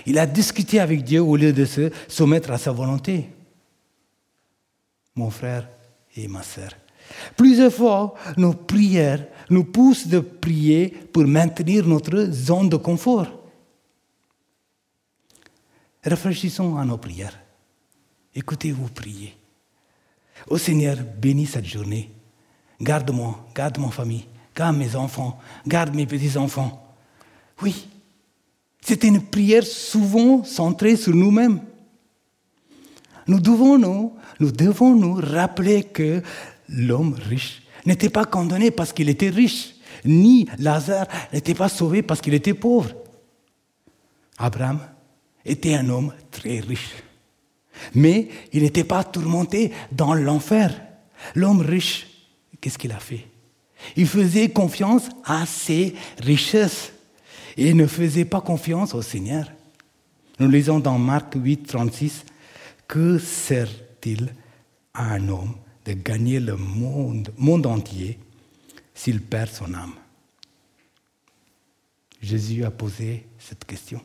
Il 0.06 0.18
a 0.18 0.26
discuté 0.26 0.80
avec 0.80 1.04
Dieu 1.04 1.22
au 1.22 1.36
lieu 1.36 1.54
de 1.54 1.66
se 1.66 1.92
soumettre 2.08 2.52
à 2.52 2.58
sa 2.58 2.72
volonté. 2.72 3.30
Mon 5.16 5.30
frère 5.30 5.70
et 6.16 6.28
ma 6.28 6.44
sœur. 6.44 6.72
Plusieurs 7.36 7.74
fois, 7.74 8.16
nos 8.38 8.54
prières 8.54 9.26
nous 9.50 9.64
poussent 9.64 10.08
de 10.08 10.20
prier 10.20 10.90
pour 10.90 11.28
maintenir 11.28 11.86
notre 11.88 12.32
zone 12.32 12.70
de 12.70 12.78
confort. 12.78 13.28
Réfléchissons 16.04 16.78
à 16.78 16.86
nos 16.86 16.98
prières. 16.98 17.40
Écoutez-vous 18.34 18.90
prier. 18.90 19.36
Ô 20.48 20.58
Seigneur, 20.58 20.98
bénis 21.18 21.48
cette 21.48 21.66
journée. 21.66 22.12
Garde-moi, 22.82 23.48
garde 23.56 23.78
ma 23.80 23.90
famille, 23.90 24.26
garde 24.56 24.78
mes 24.78 24.96
enfants, 24.96 25.40
garde 25.66 25.96
mes 25.96 26.06
petits-enfants. 26.06 26.96
Oui, 27.62 27.88
c'est 28.82 29.04
une 29.04 29.22
prière 29.22 29.64
souvent 29.64 30.44
centrée 30.44 30.98
sur 30.98 31.16
nous-mêmes. 31.16 31.62
Nous 33.28 33.40
devons 33.40 33.78
nous, 33.78 34.14
nous 34.40 34.52
devons 34.52 34.96
nous 34.96 35.16
rappeler 35.16 35.84
que 35.84 36.22
l'homme 36.70 37.16
riche 37.30 37.64
n'était 37.86 38.10
pas 38.10 38.26
condamné 38.26 38.72
parce 38.72 38.94
qu'il 38.94 39.10
était 39.10 39.30
riche, 39.30 39.76
ni 40.04 40.48
Lazare 40.60 41.08
n'était 41.34 41.54
pas 41.54 41.70
sauvé 41.70 42.02
parce 42.02 42.22
qu'il 42.22 42.34
était 42.34 42.54
pauvre. 42.54 42.92
Abraham 44.38 44.80
était 45.46 45.76
un 45.76 45.90
homme 45.90 46.14
très 46.32 46.60
riche. 46.60 46.92
Mais 47.94 48.30
il 48.54 48.64
n'était 48.64 48.84
pas 48.84 49.04
tourmenté 49.04 49.72
dans 49.92 50.14
l'enfer. 50.14 50.82
L'homme 51.34 51.62
riche, 51.62 52.08
qu'est-ce 52.62 52.78
qu'il 52.78 52.92
a 52.92 53.00
fait? 53.00 53.28
Il 53.96 54.08
faisait 54.08 54.50
confiance 54.50 55.10
à 55.24 55.46
ses 55.46 55.96
richesses 56.20 56.92
et 57.58 57.74
ne 57.74 57.88
faisait 57.88 58.26
pas 58.26 58.42
confiance 58.42 58.94
au 58.94 59.02
Seigneur. 59.02 59.52
Nous 60.40 60.50
lisons 60.50 60.80
dans 60.80 60.98
Marc 60.98 61.34
8, 61.36 61.68
36, 61.68 62.26
Que 62.88 63.18
sert-il 63.18 64.34
à 64.94 65.14
un 65.14 65.30
homme 65.30 65.56
de 65.86 65.94
gagner 65.94 66.40
le 66.40 66.56
monde, 66.56 67.32
entier 67.66 68.20
s'il 68.94 69.22
perd 69.22 69.50
son 69.50 69.74
âme? 69.74 69.96
Jésus 72.22 72.64
a 72.64 72.72
posé 72.72 73.26
cette 73.38 73.66
question. 73.66 74.02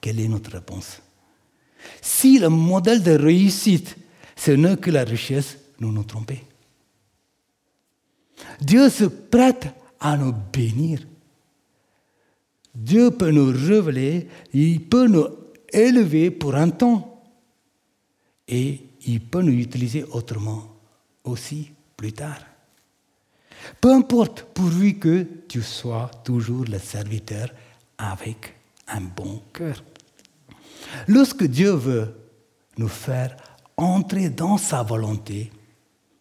Quelle 0.00 0.20
est 0.20 0.28
notre 0.28 0.52
réponse? 0.52 1.00
Si 2.02 2.38
le 2.38 2.48
modèle 2.48 3.02
de 3.02 3.12
réussite, 3.12 3.96
ce 4.36 4.50
n'est 4.50 4.76
que 4.76 4.90
la 4.90 5.04
richesse, 5.04 5.58
nous 5.78 5.92
nous 5.92 6.04
trompons. 6.04 6.36
Dieu 8.60 8.88
se 8.90 9.04
prête 9.04 9.68
à 9.98 10.16
nous 10.16 10.34
bénir. 10.52 11.06
Dieu 12.74 13.10
peut 13.10 13.30
nous 13.30 13.52
révéler, 13.52 14.28
il 14.52 14.82
peut 14.82 15.06
nous 15.06 15.26
élever 15.72 16.30
pour 16.30 16.54
un 16.54 16.70
temps. 16.70 17.09
Et 18.50 18.80
il 19.06 19.20
peut 19.20 19.42
nous 19.42 19.52
utiliser 19.52 20.04
autrement 20.04 20.64
aussi 21.24 21.70
plus 21.96 22.12
tard. 22.12 22.40
Peu 23.80 23.92
importe, 23.92 24.42
pourvu 24.52 24.98
que 24.98 25.26
tu 25.48 25.62
sois 25.62 26.10
toujours 26.24 26.64
le 26.64 26.78
serviteur 26.78 27.48
avec 27.96 28.54
un 28.88 29.00
bon 29.00 29.40
cœur. 29.52 29.82
Lorsque 31.06 31.44
Dieu 31.44 31.70
veut 31.70 32.14
nous 32.76 32.88
faire 32.88 33.36
entrer 33.76 34.30
dans 34.30 34.56
sa 34.56 34.82
volonté, 34.82 35.52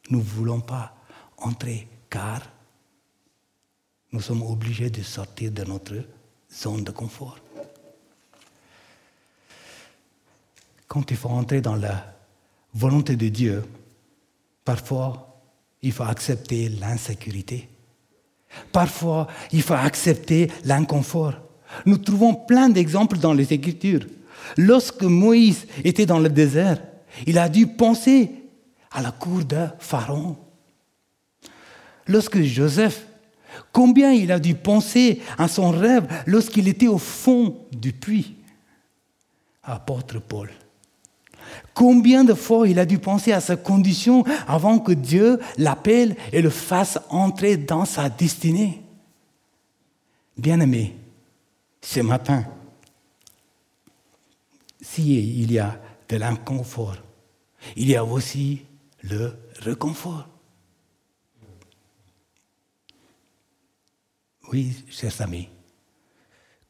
nous 0.10 0.20
ne 0.20 0.24
voulons 0.24 0.60
pas 0.60 0.96
entrer 1.38 1.88
car 2.10 2.42
nous 4.12 4.22
sommes 4.22 4.44
obligés 4.44 4.90
de 4.90 5.02
sortir 5.02 5.52
de 5.52 5.64
notre 5.64 5.96
zone 6.52 6.84
de 6.84 6.92
confort. 6.92 7.38
Quand 10.88 11.10
il 11.12 11.18
faut 11.18 11.30
entrer 11.30 11.62
dans 11.62 11.76
la 11.76 12.19
volonté 12.74 13.16
de 13.16 13.30
Dieu, 13.30 13.64
parfois 14.64 15.42
il 15.82 15.92
faut 15.92 16.04
accepter 16.04 16.70
l'insécurité. 16.70 17.70
Parfois 18.72 19.28
il 19.52 19.62
faut 19.62 19.74
accepter 19.74 20.52
l'inconfort. 20.66 21.34
Nous 21.86 21.98
trouvons 21.98 22.34
plein 22.34 22.70
d'exemples 22.70 23.18
dans 23.18 23.34
les 23.34 23.54
Écritures. 23.54 24.06
Lorsque 24.58 25.04
Moïse 25.04 25.68
était 25.84 26.06
dans 26.06 26.20
le 26.20 26.30
désert, 26.30 26.82
il 27.28 27.38
a 27.38 27.50
dû 27.50 27.68
penser 27.68 28.32
à 28.92 29.02
la 29.02 29.12
cour 29.12 29.46
de 29.46 29.68
Pharaon. 29.80 30.38
Lorsque 32.08 32.42
Joseph, 32.42 33.06
combien 33.72 34.12
il 34.12 34.32
a 34.32 34.40
dû 34.40 34.56
penser 34.56 35.22
à 35.38 35.48
son 35.48 35.70
rêve 35.70 36.08
lorsqu'il 36.26 36.68
était 36.68 36.88
au 36.88 36.98
fond 36.98 37.68
du 37.72 37.94
puits? 37.94 38.36
Apôtre 39.64 40.20
Paul. 40.20 40.50
Combien 41.74 42.24
de 42.24 42.34
fois 42.34 42.68
il 42.68 42.80
a 42.80 42.86
dû 42.86 43.00
penser 43.00 43.32
à 43.32 43.42
sa 43.42 43.56
condition 43.56 44.24
avant 44.48 44.80
que 44.80 44.92
Dieu 44.92 45.40
l'appelle 45.58 46.16
et 46.32 46.42
le 46.42 46.50
fasse 46.50 47.00
entrer 47.10 47.58
dans 47.58 47.86
sa 47.86 48.10
destinée. 48.10 48.82
Bien-aimé, 50.38 50.96
ce 51.82 52.00
matin, 52.02 52.46
si 54.82 55.40
il 55.42 55.52
y 55.52 55.60
a 55.60 55.80
de 56.08 56.18
l'inconfort, 56.18 56.98
il 57.76 57.90
y 57.90 57.96
a 57.96 58.04
aussi 58.04 58.64
le 59.04 59.34
réconfort. 59.60 60.28
Oui, 64.52 64.74
chers 64.90 65.22
amis, 65.22 65.48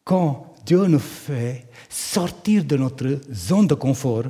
quand 0.03 0.53
Dieu 0.65 0.85
nous 0.87 0.99
fait 0.99 1.67
sortir 1.87 2.65
de 2.65 2.75
notre 2.75 3.21
zone 3.31 3.67
de 3.67 3.75
confort, 3.75 4.25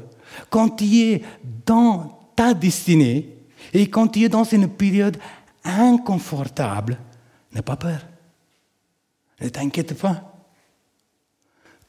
quand 0.50 0.70
tu 0.70 0.86
es 0.86 1.24
dans 1.66 2.32
ta 2.36 2.54
destinée 2.54 3.38
et 3.74 3.90
quand 3.90 4.08
tu 4.08 4.24
es 4.24 4.30
dans 4.30 4.44
une 4.44 4.68
période 4.68 5.18
inconfortable, 5.64 6.98
n'aie 7.54 7.62
pas 7.62 7.76
peur. 7.76 8.00
Ne 9.42 9.50
t'inquiète 9.50 9.98
pas. 9.98 10.34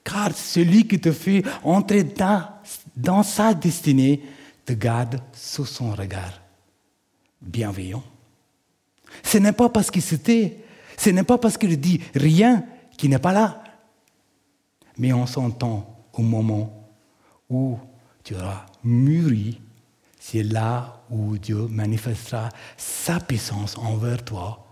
Car 0.05 0.35
celui 0.35 0.87
qui 0.87 0.99
te 1.01 1.13
fait 1.13 1.43
entrer 1.63 2.05
dans, 2.05 2.45
dans 2.97 3.23
sa 3.23 3.55
destinée 3.55 4.23
te 4.65 4.73
garde 4.73 5.21
sous 5.33 5.67
son 5.67 5.93
regard 5.93 6.41
bienveillant. 7.41 8.03
Ce 9.23 9.39
n'est 9.39 9.53
pas 9.53 9.69
parce 9.69 9.91
qu'il 9.91 10.03
s'était, 10.03 10.59
ce 10.97 11.11
n'est 11.11 11.25
pas 11.25 11.39
parce 11.39 11.57
qu'il 11.57 11.79
dit 11.81 12.01
rien 12.15 12.65
qu'il 12.97 13.11
n'est 13.11 13.19
pas 13.19 13.33
là. 13.33 13.63
Mais 14.99 15.13
on 15.13 15.27
s'entend 15.27 16.05
au 16.13 16.23
moment 16.23 16.91
où 17.49 17.79
tu 18.25 18.35
auras 18.35 18.67
mûri, 18.85 19.61
c'est 20.19 20.43
là 20.43 21.03
où 21.11 21.39
Dieu 21.39 21.67
manifestera 21.69 22.51
sa 22.77 23.21
puissance 23.21 23.77
envers 23.79 24.25
toi 24.25 24.67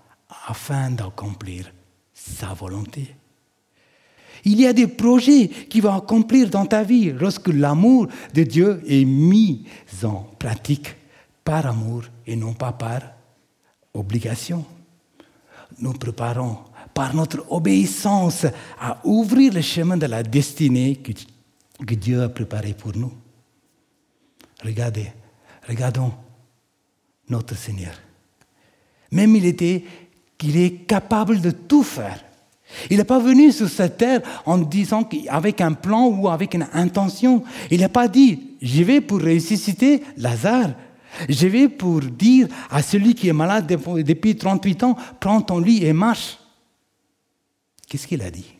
afin 0.46 0.90
d'accomplir 0.90 1.72
sa 2.12 2.52
volonté. 2.54 3.14
Il 4.44 4.60
y 4.60 4.66
a 4.66 4.72
des 4.72 4.86
projets 4.86 5.48
qui 5.48 5.80
vont 5.80 5.94
accomplir 5.94 6.48
dans 6.48 6.66
ta 6.66 6.82
vie 6.82 7.12
lorsque 7.12 7.48
l'amour 7.48 8.08
de 8.34 8.44
Dieu 8.44 8.82
est 8.86 9.04
mis 9.04 9.64
en 10.04 10.26
pratique 10.38 10.94
par 11.44 11.66
amour 11.66 12.04
et 12.26 12.36
non 12.36 12.52
pas 12.52 12.72
par 12.72 13.00
obligation. 13.94 14.64
Nous 15.80 15.92
préparons 15.92 16.58
par 16.94 17.14
notre 17.14 17.44
obéissance 17.50 18.46
à 18.80 19.00
ouvrir 19.04 19.52
le 19.54 19.60
chemin 19.60 19.96
de 19.96 20.06
la 20.06 20.22
destinée 20.22 20.96
que, 20.96 21.94
Dieu 21.94 22.22
a 22.22 22.28
préparé 22.28 22.74
pour 22.74 22.96
nous. 22.96 23.12
Regardez, 24.64 25.12
regardons 25.68 26.12
notre 27.28 27.56
Seigneur. 27.56 27.94
Même 29.10 29.36
il 29.36 29.46
était 29.46 29.84
qu'il 30.36 30.56
est 30.56 30.86
capable 30.86 31.40
de 31.40 31.50
tout 31.50 31.82
faire. 31.82 32.24
Il 32.90 32.98
n'est 32.98 33.04
pas 33.04 33.18
venu 33.18 33.50
sur 33.50 33.68
cette 33.68 33.96
terre 33.96 34.20
en 34.44 34.58
disant 34.58 35.04
qu'avec 35.04 35.60
un 35.60 35.72
plan 35.72 36.06
ou 36.06 36.28
avec 36.28 36.54
une 36.54 36.68
intention. 36.72 37.42
Il 37.70 37.80
n'a 37.80 37.88
pas 37.88 38.08
dit, 38.08 38.56
je 38.60 38.82
vais 38.82 39.00
pour 39.00 39.20
ressusciter 39.20 40.02
Lazare. 40.16 40.74
Je 41.28 41.46
vais 41.46 41.68
pour 41.68 42.00
dire 42.02 42.48
à 42.70 42.82
celui 42.82 43.14
qui 43.14 43.28
est 43.28 43.32
malade 43.32 43.66
depuis 43.66 44.36
38 44.36 44.82
ans, 44.82 44.96
prends 45.18 45.40
ton 45.40 45.58
lit 45.58 45.84
et 45.84 45.94
marche. 45.94 46.38
Qu'est-ce 47.88 48.06
qu'il 48.06 48.20
a 48.20 48.30
dit? 48.30 48.54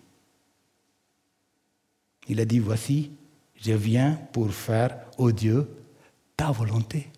Il 2.29 2.41
a 2.41 2.47
dit, 2.47 2.59
voici, 2.59 3.11
je 3.61 3.73
viens 3.73 4.19
pour 4.33 4.51
faire, 4.53 4.97
au 5.19 5.31
Dieu, 5.31 5.69
ta 6.39 6.53
volonté. 6.53 7.09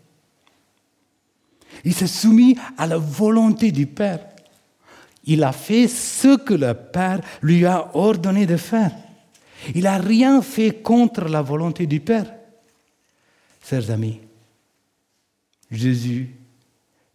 Il 1.85 1.95
s'est 1.95 2.07
soumis 2.07 2.57
à 2.77 2.87
la 2.87 2.97
volonté 2.97 3.71
du 3.71 3.87
Père. 3.87 4.27
Il 5.25 5.45
a 5.45 5.53
fait 5.53 5.87
ce 5.89 6.39
que 6.39 6.55
le 6.55 6.73
Père 6.75 7.21
lui 7.43 7.67
a 7.67 7.95
ordonné 7.95 8.47
de 8.47 8.57
faire. 8.57 8.91
Il 9.75 9.83
n'a 9.83 9.99
rien 9.99 10.41
fait 10.41 10.83
contre 10.83 11.27
la 11.27 11.43
volonté 11.43 11.87
du 11.87 12.01
Père. 12.01 12.35
Chers 13.63 13.91
amis, 13.91 14.21
Jésus 15.71 16.35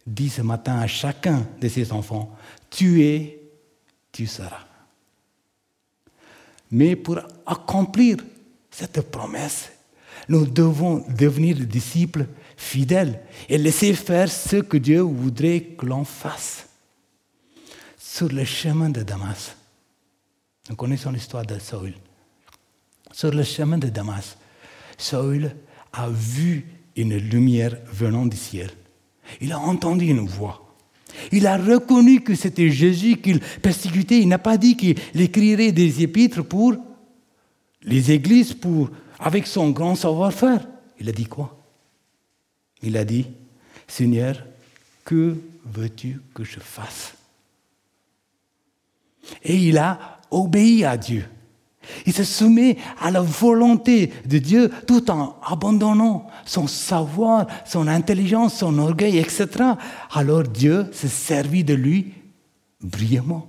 dit 0.06 0.30
ce 0.30 0.42
matin 0.42 0.78
à 0.78 0.86
chacun 0.86 1.44
de 1.60 1.68
ses 1.68 1.90
enfants, 1.90 2.36
tu 2.70 3.02
es, 3.02 3.42
tu 4.12 4.28
seras. 4.28 4.64
Mais 6.70 6.94
pour 6.94 7.18
accomplir 7.44 8.18
cette 8.70 9.00
promesse, 9.10 9.72
nous 10.28 10.46
devons 10.46 11.04
devenir 11.16 11.56
disciples 11.56 12.26
fidèles 12.56 13.20
et 13.48 13.58
laisser 13.58 13.94
faire 13.94 14.30
ce 14.30 14.56
que 14.56 14.76
Dieu 14.76 15.00
voudrait 15.00 15.60
que 15.78 15.86
l'on 15.86 16.04
fasse. 16.04 16.68
Sur 17.98 18.28
le 18.28 18.44
chemin 18.44 18.90
de 18.90 19.02
Damas, 19.02 19.56
nous 20.68 20.76
connaissons 20.76 21.10
l'histoire 21.10 21.44
de 21.44 21.58
Saül. 21.58 21.94
Sur 23.12 23.30
le 23.30 23.42
chemin 23.42 23.78
de 23.78 23.88
Damas, 23.88 24.36
Saül 24.98 25.54
a 25.92 26.08
vu 26.08 26.66
une 26.96 27.16
lumière 27.16 27.76
venant 27.92 28.26
du 28.26 28.36
ciel. 28.36 28.70
Il 29.40 29.52
a 29.52 29.58
entendu 29.58 30.06
une 30.06 30.26
voix. 30.26 30.74
Il 31.32 31.46
a 31.46 31.56
reconnu 31.56 32.20
que 32.20 32.34
c'était 32.34 32.70
Jésus 32.70 33.16
qu'il 33.16 33.40
persécutait. 33.40 34.20
Il 34.20 34.28
n'a 34.28 34.38
pas 34.38 34.56
dit 34.56 34.76
qu'il 34.76 34.96
écrirait 35.14 35.72
des 35.72 36.02
épîtres 36.02 36.42
pour 36.42 36.74
les 37.82 38.10
églises, 38.12 38.52
pour, 38.54 38.90
avec 39.18 39.46
son 39.46 39.70
grand 39.70 39.94
savoir-faire. 39.94 40.66
Il 40.98 41.08
a 41.08 41.12
dit 41.12 41.26
quoi? 41.26 41.56
Il 42.82 42.96
a 42.96 43.04
dit, 43.04 43.26
Seigneur, 43.86 44.44
que 45.04 45.36
veux-tu 45.64 46.20
que 46.34 46.44
je 46.44 46.60
fasse? 46.60 47.14
Et 49.42 49.56
il 49.56 49.78
a 49.78 50.20
obéi 50.30 50.84
à 50.84 50.96
Dieu. 50.96 51.24
Il 52.04 52.12
se 52.12 52.24
soumet 52.24 52.78
à 53.00 53.10
la 53.10 53.20
volonté 53.20 54.12
de 54.26 54.38
Dieu 54.38 54.70
tout 54.86 55.10
en 55.10 55.38
abandonnant 55.42 56.26
son 56.44 56.66
savoir, 56.66 57.46
son 57.64 57.86
intelligence, 57.86 58.58
son 58.58 58.78
orgueil, 58.78 59.18
etc. 59.18 59.48
Alors 60.10 60.42
Dieu 60.42 60.88
s'est 60.92 61.08
servi 61.08 61.62
de 61.62 61.74
lui 61.74 62.12
brillamment. 62.80 63.46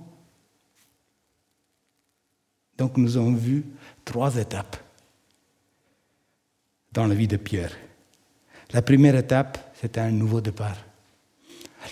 Donc 2.76 2.96
nous 2.96 3.16
avons 3.16 3.34
vu 3.34 3.64
trois 4.04 4.36
étapes 4.36 4.76
dans 6.98 7.06
la 7.06 7.14
vie 7.14 7.28
de 7.28 7.36
Pierre. 7.36 7.70
La 8.72 8.82
première 8.82 9.14
étape, 9.14 9.72
c'est 9.80 9.98
un 9.98 10.10
nouveau 10.10 10.40
départ. 10.40 10.76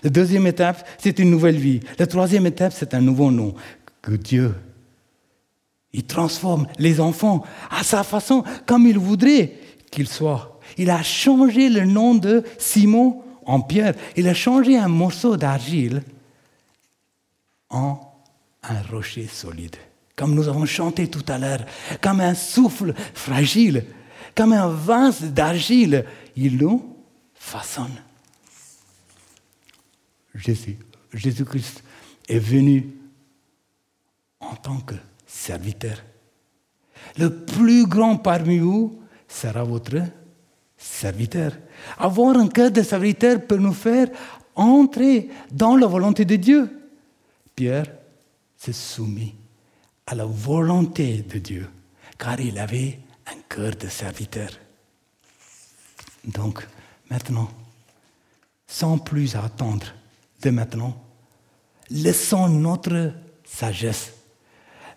La 0.02 0.10
deuxième 0.10 0.48
étape, 0.48 0.84
c'est 0.98 1.20
une 1.20 1.30
nouvelle 1.30 1.56
vie. 1.56 1.78
La 2.00 2.08
troisième 2.08 2.44
étape, 2.46 2.72
c'est 2.74 2.92
un 2.92 3.00
nouveau 3.00 3.30
nom 3.30 3.54
que 4.02 4.10
Dieu 4.10 4.52
il 5.96 6.04
transforme 6.04 6.66
les 6.78 7.00
enfants 7.00 7.42
à 7.70 7.82
sa 7.82 8.02
façon, 8.02 8.44
comme 8.66 8.86
il 8.86 8.98
voudrait 8.98 9.54
qu'ils 9.90 10.08
soient. 10.08 10.60
Il 10.76 10.90
a 10.90 11.02
changé 11.02 11.70
le 11.70 11.86
nom 11.86 12.14
de 12.14 12.44
Simon 12.58 13.22
en 13.46 13.60
Pierre. 13.62 13.94
Il 14.14 14.28
a 14.28 14.34
changé 14.34 14.76
un 14.76 14.88
morceau 14.88 15.38
d'argile 15.38 16.02
en 17.70 17.98
un 18.62 18.82
rocher 18.90 19.26
solide. 19.26 19.76
Comme 20.16 20.34
nous 20.34 20.48
avons 20.48 20.66
chanté 20.66 21.08
tout 21.08 21.24
à 21.28 21.38
l'heure, 21.38 21.64
comme 22.02 22.20
un 22.20 22.34
souffle 22.34 22.92
fragile, 23.14 23.84
comme 24.36 24.52
un 24.52 24.68
vase 24.68 25.24
d'argile, 25.32 26.04
il 26.36 26.58
nous 26.58 26.94
façonne. 27.34 28.02
Jésus, 30.34 30.78
Jésus-Christ 31.12 31.82
est 32.28 32.38
venu 32.38 32.94
en 34.38 34.54
tant 34.54 34.78
que 34.80 34.94
serviteur. 35.26 36.04
Le 37.18 37.44
plus 37.44 37.86
grand 37.86 38.16
parmi 38.16 38.58
vous 38.58 39.00
sera 39.26 39.64
votre 39.64 40.02
serviteur. 40.76 41.52
Avoir 41.96 42.36
un 42.36 42.48
cœur 42.48 42.70
de 42.70 42.82
serviteur 42.82 43.40
peut 43.46 43.56
nous 43.56 43.72
faire 43.72 44.08
entrer 44.54 45.30
dans 45.50 45.76
la 45.76 45.86
volonté 45.86 46.26
de 46.26 46.36
Dieu. 46.36 46.70
Pierre 47.54 47.86
s'est 48.56 48.74
soumis 48.74 49.34
à 50.06 50.14
la 50.14 50.26
volonté 50.26 51.22
de 51.22 51.38
Dieu, 51.38 51.68
car 52.18 52.38
il 52.38 52.58
avait 52.58 52.98
un 53.26 53.40
cœur 53.48 53.74
de 53.76 53.88
serviteur. 53.88 54.50
Donc, 56.24 56.66
maintenant, 57.10 57.48
sans 58.66 58.98
plus 58.98 59.36
attendre 59.36 59.86
de 60.42 60.50
maintenant, 60.50 60.96
laissons 61.90 62.48
notre 62.48 63.12
sagesse 63.44 64.12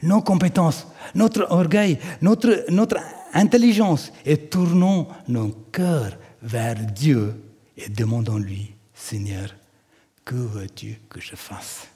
nos 0.02 0.22
compétences, 0.22 0.88
notre 1.16 1.48
orgueil, 1.50 2.00
notre, 2.22 2.66
notre 2.70 2.98
intelligence 3.34 4.12
et 4.26 4.38
tournons 4.38 5.08
nos 5.28 5.50
cœurs 5.72 6.18
vers 6.42 6.76
Dieu 6.76 7.36
et 7.78 7.90
demandons-lui, 7.90 8.76
Seigneur, 8.94 9.56
que 10.26 10.36
veux-tu 10.36 11.00
que 11.10 11.20
je 11.20 11.36
fasse? 11.36 11.88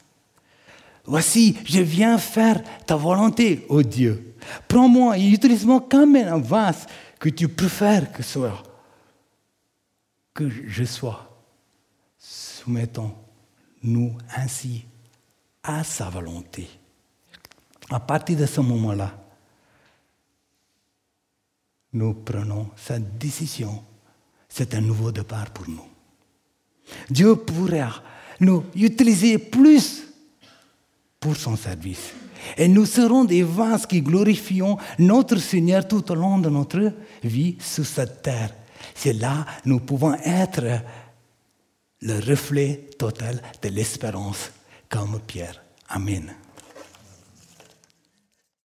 Voici, 1.06 1.58
je 1.66 1.82
viens 1.82 2.18
faire 2.18 2.64
ta 2.86 2.96
volonté, 2.96 3.66
ô 3.70 3.82
Dieu. 3.82 4.36
Prends-moi 4.68 5.18
et 5.18 5.30
utilise-moi 5.30 5.86
comme 5.90 6.16
un 6.16 6.40
vase 6.40 6.86
que 7.20 7.30
tu 7.30 7.48
préfères 7.48 8.12
que 8.12 8.24
soit, 8.24 8.64
que 10.34 10.50
je 10.50 10.84
sois. 10.84 11.30
Soumettons-nous 12.18 14.18
ainsi 14.36 14.86
à 15.62 15.84
sa 15.84 16.10
volonté. 16.10 16.70
À 17.90 18.00
partir 18.00 18.38
de 18.38 18.46
ce 18.46 18.62
moment-là, 18.62 19.20
nous 21.92 22.14
prenons 22.14 22.72
cette 22.76 23.18
décision, 23.18 23.84
c'est 24.48 24.74
un 24.74 24.82
nouveau 24.82 25.12
départ 25.12 25.52
pour 25.52 25.70
nous. 25.70 25.86
Dieu 27.10 27.36
pourra 27.36 28.02
nous 28.40 28.64
utiliser 28.76 29.38
plus 29.38 30.13
pour 31.24 31.38
son 31.38 31.56
service. 31.56 32.14
Et 32.58 32.68
nous 32.68 32.86
serons 32.86 33.24
des 33.24 33.44
vases 33.44 33.86
qui 33.86 34.02
glorifions 34.02 34.78
notre 35.00 35.38
Seigneur 35.38 35.88
tout 35.88 36.12
au 36.12 36.16
long 36.16 36.38
de 36.38 36.50
notre 36.50 36.92
vie 37.24 37.56
sur 37.62 37.86
cette 37.86 38.22
terre. 38.22 38.54
C'est 38.94 39.14
là 39.14 39.46
que 39.64 39.70
nous 39.70 39.80
pouvons 39.80 40.16
être 40.16 40.82
le 42.02 42.20
reflet 42.20 42.90
total 43.00 43.42
de 43.62 43.70
l'espérance 43.70 44.52
comme 44.90 45.22
Pierre. 45.26 45.64
Amen. 45.88 46.43